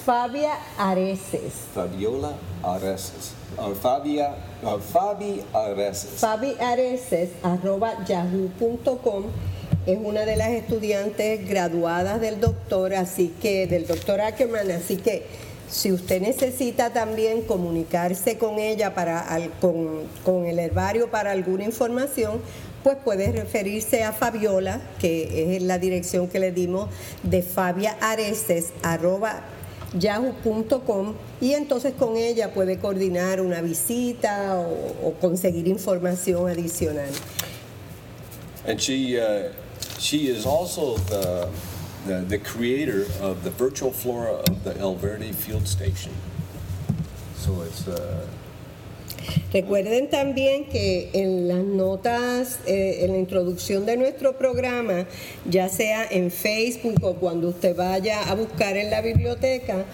Fabia 0.05 0.55
Areces. 0.79 1.53
Fabiola 1.75 2.33
Areses. 2.63 3.33
Or 3.59 3.75
Fabia, 3.75 4.35
or 4.65 4.81
Fabi 4.81 5.43
Areses. 5.53 6.21
Fabi 6.21 6.55
Areces, 6.61 7.31
arroba 7.43 8.05
yahoo.com, 8.07 9.25
es 9.87 9.99
una 10.03 10.25
de 10.25 10.37
las 10.37 10.51
estudiantes 10.51 11.47
graduadas 11.49 12.21
del 12.21 12.41
doctor, 12.41 12.95
así 12.95 13.35
que, 13.43 13.67
del 13.67 13.87
doctor 13.87 14.21
Ackerman, 14.21 14.71
así 14.71 14.97
que 14.97 15.27
si 15.69 15.93
usted 15.93 16.21
necesita 16.23 16.93
también 16.93 17.43
comunicarse 17.43 18.39
con 18.39 18.59
ella 18.59 18.95
para 18.95 19.21
al- 19.21 19.51
con, 19.61 20.03
con 20.25 20.47
el 20.47 20.59
herbario 20.59 21.11
para 21.11 21.33
alguna 21.33 21.65
información, 21.65 22.41
pues 22.83 22.97
puede 23.05 23.31
referirse 23.33 24.05
a 24.05 24.13
Fabiola, 24.13 24.81
que 25.01 25.57
es 25.57 25.63
la 25.63 25.79
dirección 25.79 26.29
que 26.29 26.39
le 26.39 26.51
dimos 26.53 26.89
de 27.25 27.43
Fabia 27.43 27.97
Areces, 28.01 28.73
arroba 28.83 29.41
yahoo.com 29.99 31.15
y 31.41 31.55
entonces 31.55 31.95
con 31.99 32.17
ella 32.17 32.53
puede 32.53 32.79
coordinar 32.79 33.41
una 33.41 33.61
visita 33.61 34.57
o, 34.59 35.15
conseguir 35.21 35.67
información 35.69 36.49
adicional. 36.49 37.11
And 38.67 38.79
she, 38.81 39.19
uh, 39.19 39.53
she 39.99 40.29
is 40.29 40.47
also 40.47 40.97
the, 41.09 41.49
the, 42.07 42.21
the 42.21 42.39
creator 42.39 43.07
of 43.21 43.43
the 43.43 43.51
virtual 43.51 43.91
flora 43.91 44.33
of 44.33 44.65
the 44.65 44.77
El 44.79 44.95
Verde 44.95 45.33
Field 45.33 45.67
Station. 45.67 46.13
So 47.37 47.63
it's, 47.63 47.89
uh, 47.89 48.27
Recuerden 49.53 50.09
también 50.09 50.67
que 50.67 51.11
en 51.13 51.49
las 51.49 51.65
notas, 51.65 52.61
eh, 52.67 53.01
en 53.03 53.13
la 53.13 53.19
introducción 53.19 53.87
de 53.87 53.97
nuestro 53.97 54.37
programa, 54.39 55.07
ya 55.49 55.69
sea 55.69 56.07
en 56.09 56.31
Facebook 56.31 57.03
o 57.03 57.15
cuando 57.15 57.49
usted 57.49 57.75
vaya 57.75 58.23
a 58.31 58.35
buscar 58.35 58.77
en 58.77 58.91
la 58.91 59.01
biblioteca, 59.01 59.85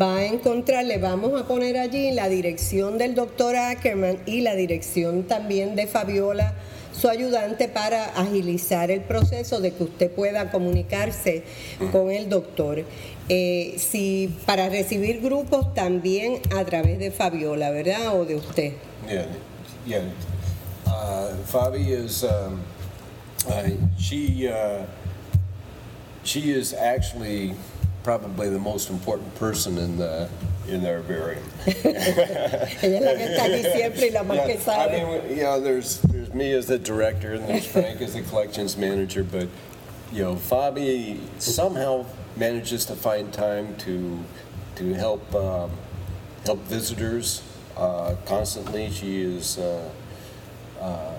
va 0.00 0.16
a 0.16 0.26
encontrar, 0.26 0.84
le 0.84 0.98
vamos 0.98 1.40
a 1.40 1.46
poner 1.46 1.78
allí 1.78 2.10
la 2.12 2.28
dirección 2.28 2.98
del 2.98 3.14
doctor 3.14 3.56
Ackerman 3.56 4.18
y 4.26 4.42
la 4.42 4.54
dirección 4.54 5.22
también 5.22 5.74
de 5.76 5.86
Fabiola, 5.86 6.54
su 7.00 7.08
ayudante, 7.08 7.68
para 7.68 8.04
agilizar 8.20 8.90
el 8.90 9.00
proceso 9.00 9.60
de 9.60 9.72
que 9.72 9.84
usted 9.84 10.10
pueda 10.10 10.50
comunicarse 10.50 11.44
con 11.92 12.10
el 12.10 12.28
doctor. 12.28 12.84
Eh, 13.28 13.76
si 13.78 14.36
para 14.44 14.68
recibir 14.68 15.20
grupos 15.20 15.72
también 15.72 16.40
a 16.56 16.64
través 16.64 16.98
de 16.98 17.10
Fabiola, 17.10 17.70
¿verdad? 17.70 18.14
O 18.18 18.24
de 18.24 18.34
usted. 18.34 18.72
yeah, 19.08 19.24
yeah. 19.86 20.00
Uh, 20.86 21.32
Fabi 21.46 21.90
is, 21.92 22.24
um, 22.24 22.60
uh, 23.48 23.62
she, 23.96 24.48
uh, 24.48 24.82
she 26.24 26.50
is 26.50 26.74
actually 26.74 27.54
probably 28.02 28.48
the 28.50 28.58
most 28.58 28.90
important 28.90 29.32
person 29.36 29.78
in 29.78 29.96
the, 29.96 30.28
in 30.68 30.82
the 30.82 30.88
herbarium. 30.88 31.42
Ella 32.82 32.98
es 32.98 33.02
la 33.04 33.14
que 33.14 33.24
está 33.24 33.44
aquí 33.44 33.62
siempre 33.78 34.06
y 34.08 34.10
la 34.10 34.24
más 34.24 34.40
que 34.46 34.54
Yeah, 34.54 34.60
I 34.60 34.64
sabe. 34.64 34.92
mean, 35.04 35.36
you 35.36 35.42
know, 35.44 35.60
there's, 35.60 36.00
me 36.34 36.52
as 36.52 36.66
the 36.66 36.78
director 36.78 37.34
and 37.34 37.48
there's 37.48 37.66
Frank 37.66 38.00
as 38.00 38.14
the 38.14 38.22
collections 38.22 38.76
manager, 38.76 39.24
but, 39.24 39.48
you 40.12 40.22
know, 40.22 40.36
Fabi 40.36 41.18
somehow 41.38 42.06
manages 42.36 42.84
to 42.86 42.94
find 42.94 43.32
time 43.32 43.76
to, 43.78 44.22
to 44.76 44.94
help, 44.94 45.34
um, 45.34 45.70
help 46.44 46.60
visitors 46.60 47.42
uh, 47.76 48.14
constantly. 48.26 48.90
She 48.90 49.22
is 49.22 49.58
uh, 49.58 49.90
uh, 50.80 51.14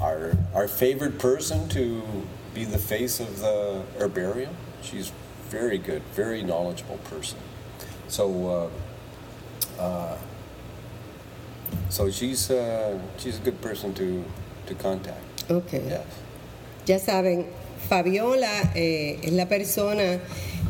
our, 0.00 0.32
our 0.54 0.68
favorite 0.68 1.18
person 1.18 1.68
to 1.70 2.02
be 2.54 2.64
the 2.64 2.78
face 2.78 3.20
of 3.20 3.40
the 3.40 3.82
herbarium. 3.98 4.54
She's 4.82 5.12
very 5.48 5.78
good, 5.78 6.02
very 6.14 6.42
knowledgeable 6.42 6.98
person. 6.98 7.38
So, 8.08 8.70
uh, 9.78 9.80
uh, 9.80 10.16
so 11.88 12.10
she's, 12.10 12.50
uh, 12.50 12.98
she's 13.18 13.38
a 13.38 13.42
good 13.42 13.60
person 13.60 13.92
to, 13.94 14.24
to 14.66 14.74
contact. 14.74 15.50
Ok. 15.50 15.72
Yes. 15.72 16.00
Ya 16.86 16.98
saben, 16.98 17.46
Fabiola 17.88 18.72
eh, 18.74 19.18
es 19.22 19.32
la 19.32 19.48
persona 19.48 20.20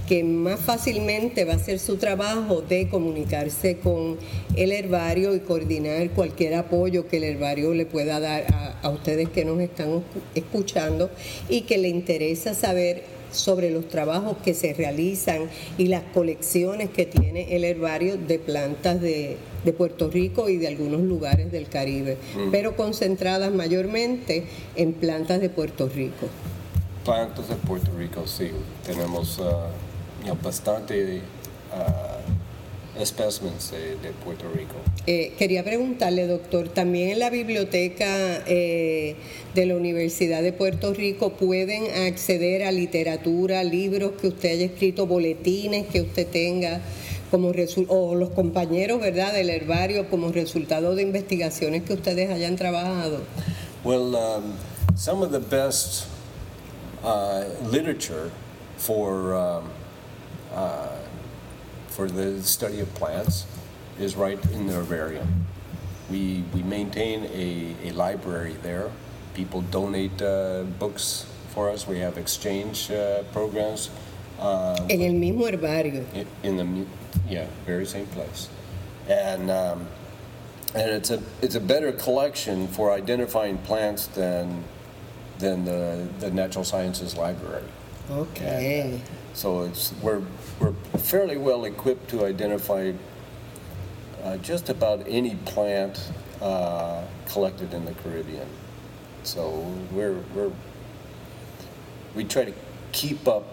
que 0.07 0.25
más 0.25 0.59
fácilmente 0.59 1.45
va 1.45 1.53
a 1.53 1.57
hacer 1.57 1.79
su 1.79 1.97
trabajo 1.97 2.63
de 2.63 2.89
comunicarse 2.89 3.79
con 3.79 4.19
el 4.57 4.73
herbario 4.73 5.35
y 5.35 5.41
coordinar 5.41 6.11
cualquier 6.11 6.55
apoyo 6.55 7.07
que 7.09 7.19
el 7.19 7.25
herbario 7.25 7.75
le 7.75 7.87
pueda 7.87 8.21
dar 8.21 8.53
a, 8.53 8.81
a 8.83 8.89
ustedes 8.91 9.29
que 9.29 9.45
nos 9.45 9.61
están 9.61 10.03
escuchando 10.35 11.11
y 11.49 11.63
que 11.63 11.79
le 11.79 11.89
interesa 11.89 12.55
saber 12.55 13.20
sobre 13.33 13.71
los 13.71 13.89
trabajos 13.89 14.37
que 14.45 14.55
se 14.55 14.75
realizan 14.75 15.49
y 15.79 15.89
las 15.89 16.03
colecciones 16.15 16.91
que 16.91 17.07
tiene 17.07 17.57
el 17.57 17.65
herbario 17.65 18.17
de 18.17 18.39
plantas 18.39 19.01
de, 19.01 19.37
de 19.65 19.73
Puerto 19.73 20.11
Rico 20.11 20.49
y 20.49 20.57
de 20.57 20.69
algunos 20.69 21.01
lugares 21.03 21.53
del 21.53 21.69
Caribe, 21.69 22.17
pero 22.51 22.77
concentradas 22.77 23.53
mayormente 23.53 24.45
en 24.77 24.93
plantas 24.93 25.41
de 25.41 25.49
Puerto 25.49 25.89
Rico. 25.89 26.27
Plantas 27.05 27.49
de 27.49 27.57
Puerto 27.57 27.91
Rico, 27.97 28.27
sí. 28.27 28.51
Tenemos 28.85 29.39
uh, 29.39 29.45
know, 30.25 30.37
bastante 30.43 31.21
uh, 31.73 32.20
specimens 33.05 33.71
de, 33.71 33.97
de 33.97 34.13
Puerto 34.25 34.45
Rico. 34.55 34.75
Eh, 35.07 35.33
quería 35.39 35.65
preguntarle, 35.65 36.27
doctor, 36.27 36.69
también 36.69 37.11
en 37.11 37.19
la 37.19 37.31
biblioteca 37.31 38.43
eh, 38.47 39.17
de 39.55 39.67
la 39.67 39.77
Universidad 39.77 40.43
de 40.43 40.53
Puerto 40.53 40.93
Rico 40.95 41.31
pueden 41.31 42.07
acceder 42.07 42.65
a 42.65 42.73
literatura, 42.73 43.65
libros 43.65 44.13
que 44.21 44.29
usted 44.29 44.53
haya 44.53 44.67
escrito, 44.67 45.07
boletines 45.07 45.87
que 45.87 46.01
usted 46.03 46.27
tenga 46.27 46.81
como 47.31 47.53
o 47.89 48.15
los 48.15 48.31
compañeros, 48.31 49.01
¿verdad?, 49.01 49.33
del 49.33 49.51
herbario 49.51 50.09
como 50.11 50.33
resultado 50.33 50.95
de 50.97 51.03
investigaciones 51.03 51.85
que 51.85 51.95
ustedes 51.95 52.31
hayan 52.31 52.57
trabajado. 52.57 53.21
Well, 53.85 54.15
um, 54.15 54.57
some 54.97 55.23
of 55.23 55.31
the 55.31 55.39
best 55.39 56.07
uh, 57.05 57.45
literature 57.71 58.31
for 58.77 59.35
um, 59.35 59.71
uh, 60.53 60.89
for 61.91 62.09
the 62.09 62.43
study 62.43 62.81
of 62.81 62.93
plants 62.95 63.47
is 63.99 64.17
right 64.17 64.39
in 64.53 64.67
the 64.67 64.75
herbarium. 64.75 65.47
We 66.11 66.45
we 66.55 66.63
maintain 66.63 67.25
a, 67.35 67.89
a 67.89 67.93
library 67.93 68.57
there. 68.63 68.91
People 69.35 69.63
donate 69.63 70.21
uh, 70.23 70.65
books 70.79 71.27
for 71.55 71.71
us. 71.71 71.87
We 71.87 71.99
have 72.01 72.19
exchange 72.19 72.91
uh, 72.91 73.23
programs. 73.33 73.91
Uh, 74.41 74.87
En 74.89 75.03
el 75.03 75.13
mismo 75.13 75.47
herbario. 75.47 76.05
in- 76.15 76.27
in 76.43 76.57
the 76.57 76.87
yeah 77.29 77.47
very 77.67 77.85
same 77.85 78.07
place 78.07 78.49
and 79.09 79.51
um, 79.51 79.87
and 80.75 80.91
it's 80.91 81.11
a 81.11 81.21
it's 81.43 81.57
a 81.57 81.61
better 81.61 81.93
collection 81.93 82.67
for 82.69 82.91
identifying 82.91 83.59
plants 83.59 84.07
than 84.15 84.65
than 85.39 85.65
the 85.67 86.07
the 86.21 86.31
natural 86.31 86.65
sciences 86.65 87.17
library 87.17 87.65
Ok. 88.11 89.01
So 89.35 89.63
it's, 89.65 89.93
we're, 90.03 90.23
we're 90.61 90.73
fairly 90.99 91.37
well 91.37 91.65
equipped 91.65 92.09
to 92.11 92.25
identify 92.27 92.93
uh, 94.23 94.37
just 94.39 94.69
about 94.69 95.03
any 95.09 95.35
plant 95.47 96.13
uh, 96.43 97.03
collected 97.27 97.73
in 97.75 97.85
the 97.85 97.93
Caribbean. 97.95 98.47
So 99.23 99.75
we're, 99.91 100.19
we're, 100.35 100.53
we 102.15 102.25
try 102.25 102.45
to 102.45 102.53
keep 102.93 103.27
up 103.27 103.45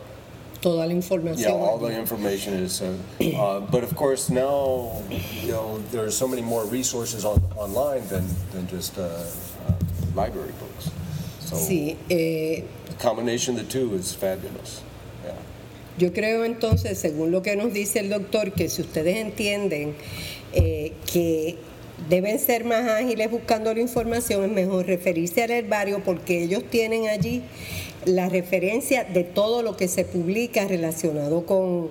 Toda 0.61 0.77
la 0.77 0.85
información. 0.87 1.39
yeah, 1.39 1.51
all 1.51 1.77
the 1.77 1.95
information 1.95 2.53
is, 2.55 2.81
uh, 2.81 2.97
uh, 3.21 3.59
but 3.59 3.83
of 3.83 3.95
course 3.95 4.29
now, 4.29 5.03
you 5.09 5.51
know, 5.51 5.77
there 5.91 6.03
are 6.03 6.11
so 6.11 6.27
many 6.27 6.41
more 6.41 6.65
resources 6.65 7.25
on, 7.25 7.41
online 7.55 8.05
than, 8.07 8.25
than 8.51 8.67
just 8.67 8.97
uh, 8.97 9.03
uh, 9.03 9.73
library 10.15 10.53
books. 10.59 10.89
So 11.39 11.55
Sí, 11.55 11.95
eh, 12.09 12.63
the 12.89 12.95
combination 12.95 13.57
of 13.57 13.65
the 13.65 13.71
two 13.71 13.93
is 13.93 14.13
fabulous. 14.13 14.81
Yo 15.97 16.13
creo 16.13 16.45
entonces, 16.45 16.99
según 16.99 17.31
lo 17.31 17.41
que 17.41 17.55
nos 17.55 17.73
dice 17.73 17.99
el 17.99 18.09
doctor, 18.09 18.51
que 18.53 18.69
si 18.69 18.83
ustedes 18.83 19.17
entienden 19.17 19.95
eh, 20.53 20.93
que 21.11 21.55
deben 22.07 22.37
ser 22.39 22.65
más 22.65 22.87
ágiles 22.87 23.31
buscando 23.31 23.73
la 23.73 23.79
información, 23.79 24.43
es 24.43 24.51
mejor 24.51 24.85
referirse 24.85 25.41
al 25.41 25.51
herbario 25.51 26.03
porque 26.03 26.43
ellos 26.43 26.63
tienen 26.69 27.07
allí 27.07 27.41
la 28.05 28.29
referencia 28.29 29.03
de 29.03 29.23
todo 29.23 29.63
lo 29.63 29.75
que 29.75 29.87
se 29.87 30.05
publica 30.05 30.67
relacionado 30.67 31.45
con, 31.47 31.89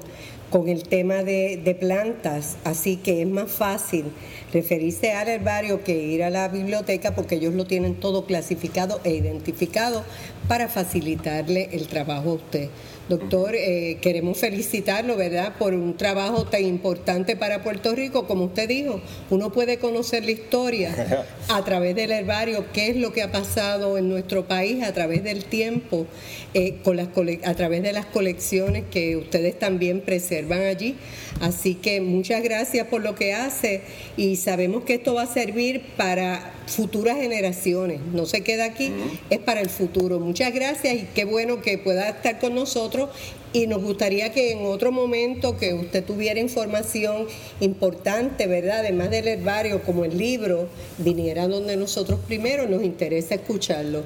con 0.51 0.69
el 0.69 0.85
tema 0.85 1.25
de, 1.25 1.61
de 1.63 1.75
plantas. 1.75 2.57
Así 2.63 2.97
que 2.97 3.23
es 3.23 3.29
más 3.29 3.51
fácil 3.51 4.05
referirse 4.53 5.13
al 5.13 5.29
herbario 5.29 5.83
que 5.83 5.97
ir 5.97 6.23
a 6.23 6.31
la 6.31 6.47
biblioteca 6.49 7.15
porque 7.15 7.35
ellos 7.35 7.55
lo 7.55 7.67
tienen 7.67 7.97
todo 7.97 8.25
clasificado 8.25 9.01
e 9.03 9.15
identificado 9.17 10.05
para 10.49 10.69
facilitarle 10.69 11.71
el 11.73 11.89
trabajo 11.89 12.31
a 12.31 12.35
usted. 12.35 12.69
Doctor, 13.09 13.55
eh, 13.55 13.99
queremos 14.01 14.37
felicitarlo, 14.39 15.17
¿verdad?, 15.17 15.55
por 15.59 15.75
un 15.75 15.97
trabajo 15.97 16.45
tan 16.45 16.65
importante 16.65 17.37
para 17.37 17.63
Puerto 17.63 17.95
Rico. 17.95 18.27
Como 18.27 18.47
usted 18.47 18.69
dijo, 18.69 19.01
uno 19.31 19.53
puede 19.53 19.79
conocer 19.79 20.25
la 20.25 20.33
historia 20.33 21.25
a 21.49 21.65
través 21.65 21.95
del 21.95 22.11
herbario, 22.11 22.65
qué 22.73 22.89
es 22.89 22.97
lo 22.97 23.13
que 23.13 23.23
ha 23.23 23.31
pasado 23.31 23.97
en 23.97 24.09
nuestro 24.09 24.49
país 24.49 24.83
a 24.83 24.93
través 24.93 25.23
del 25.23 25.45
tiempo, 25.45 26.07
eh, 26.53 26.79
con 26.83 26.97
las 26.97 27.09
a 27.45 27.55
través 27.55 27.85
de 27.85 27.93
las 27.93 28.07
colecciones 28.07 28.83
que 28.91 29.17
ustedes 29.17 29.57
también 29.57 30.01
preservan 30.01 30.63
allí. 30.63 30.97
Así 31.41 31.77
que 31.77 32.01
muchas 32.01 32.43
gracias 32.43 32.89
por 32.89 33.03
lo 33.03 33.15
que 33.15 33.35
hace 33.35 33.83
y 34.17 34.35
sabemos 34.35 34.83
que 34.83 34.95
esto 34.95 35.15
va 35.15 35.23
a 35.23 35.27
servir 35.27 35.83
para 35.97 36.56
futuras 36.67 37.17
generaciones. 37.17 38.01
No 38.13 38.27
se 38.27 38.43
queda 38.43 38.65
aquí, 38.65 38.93
es 39.31 39.39
para 39.39 39.61
el 39.61 39.71
futuro. 39.71 40.19
Muchas 40.21 40.53
gracias 40.53 40.95
y 40.95 41.09
qué 41.15 41.25
bueno 41.25 41.63
que 41.63 41.79
pueda 41.79 42.09
estar 42.09 42.39
con 42.39 42.55
nosotros 42.55 43.11
y 43.53 43.67
nos 43.67 43.83
gustaría 43.83 44.33
que 44.33 44.53
en 44.53 44.67
otro 44.67 44.93
momento 44.93 45.57
que 45.57 45.73
usted 45.73 46.05
tuviera 46.05 46.41
información 46.41 47.27
importante, 47.61 48.47
¿verdad? 48.47 48.81
Además 48.81 49.11
del 49.11 49.29
herbario, 49.29 49.83
como 49.83 50.05
el 50.05 50.19
libro, 50.19 50.69
viniera 50.99 51.49
donde 51.49 51.77
nosotros 51.77 52.21
primero 52.27 52.69
nos 52.69 52.83
interesa 52.83 53.35
escucharlo. 53.35 54.03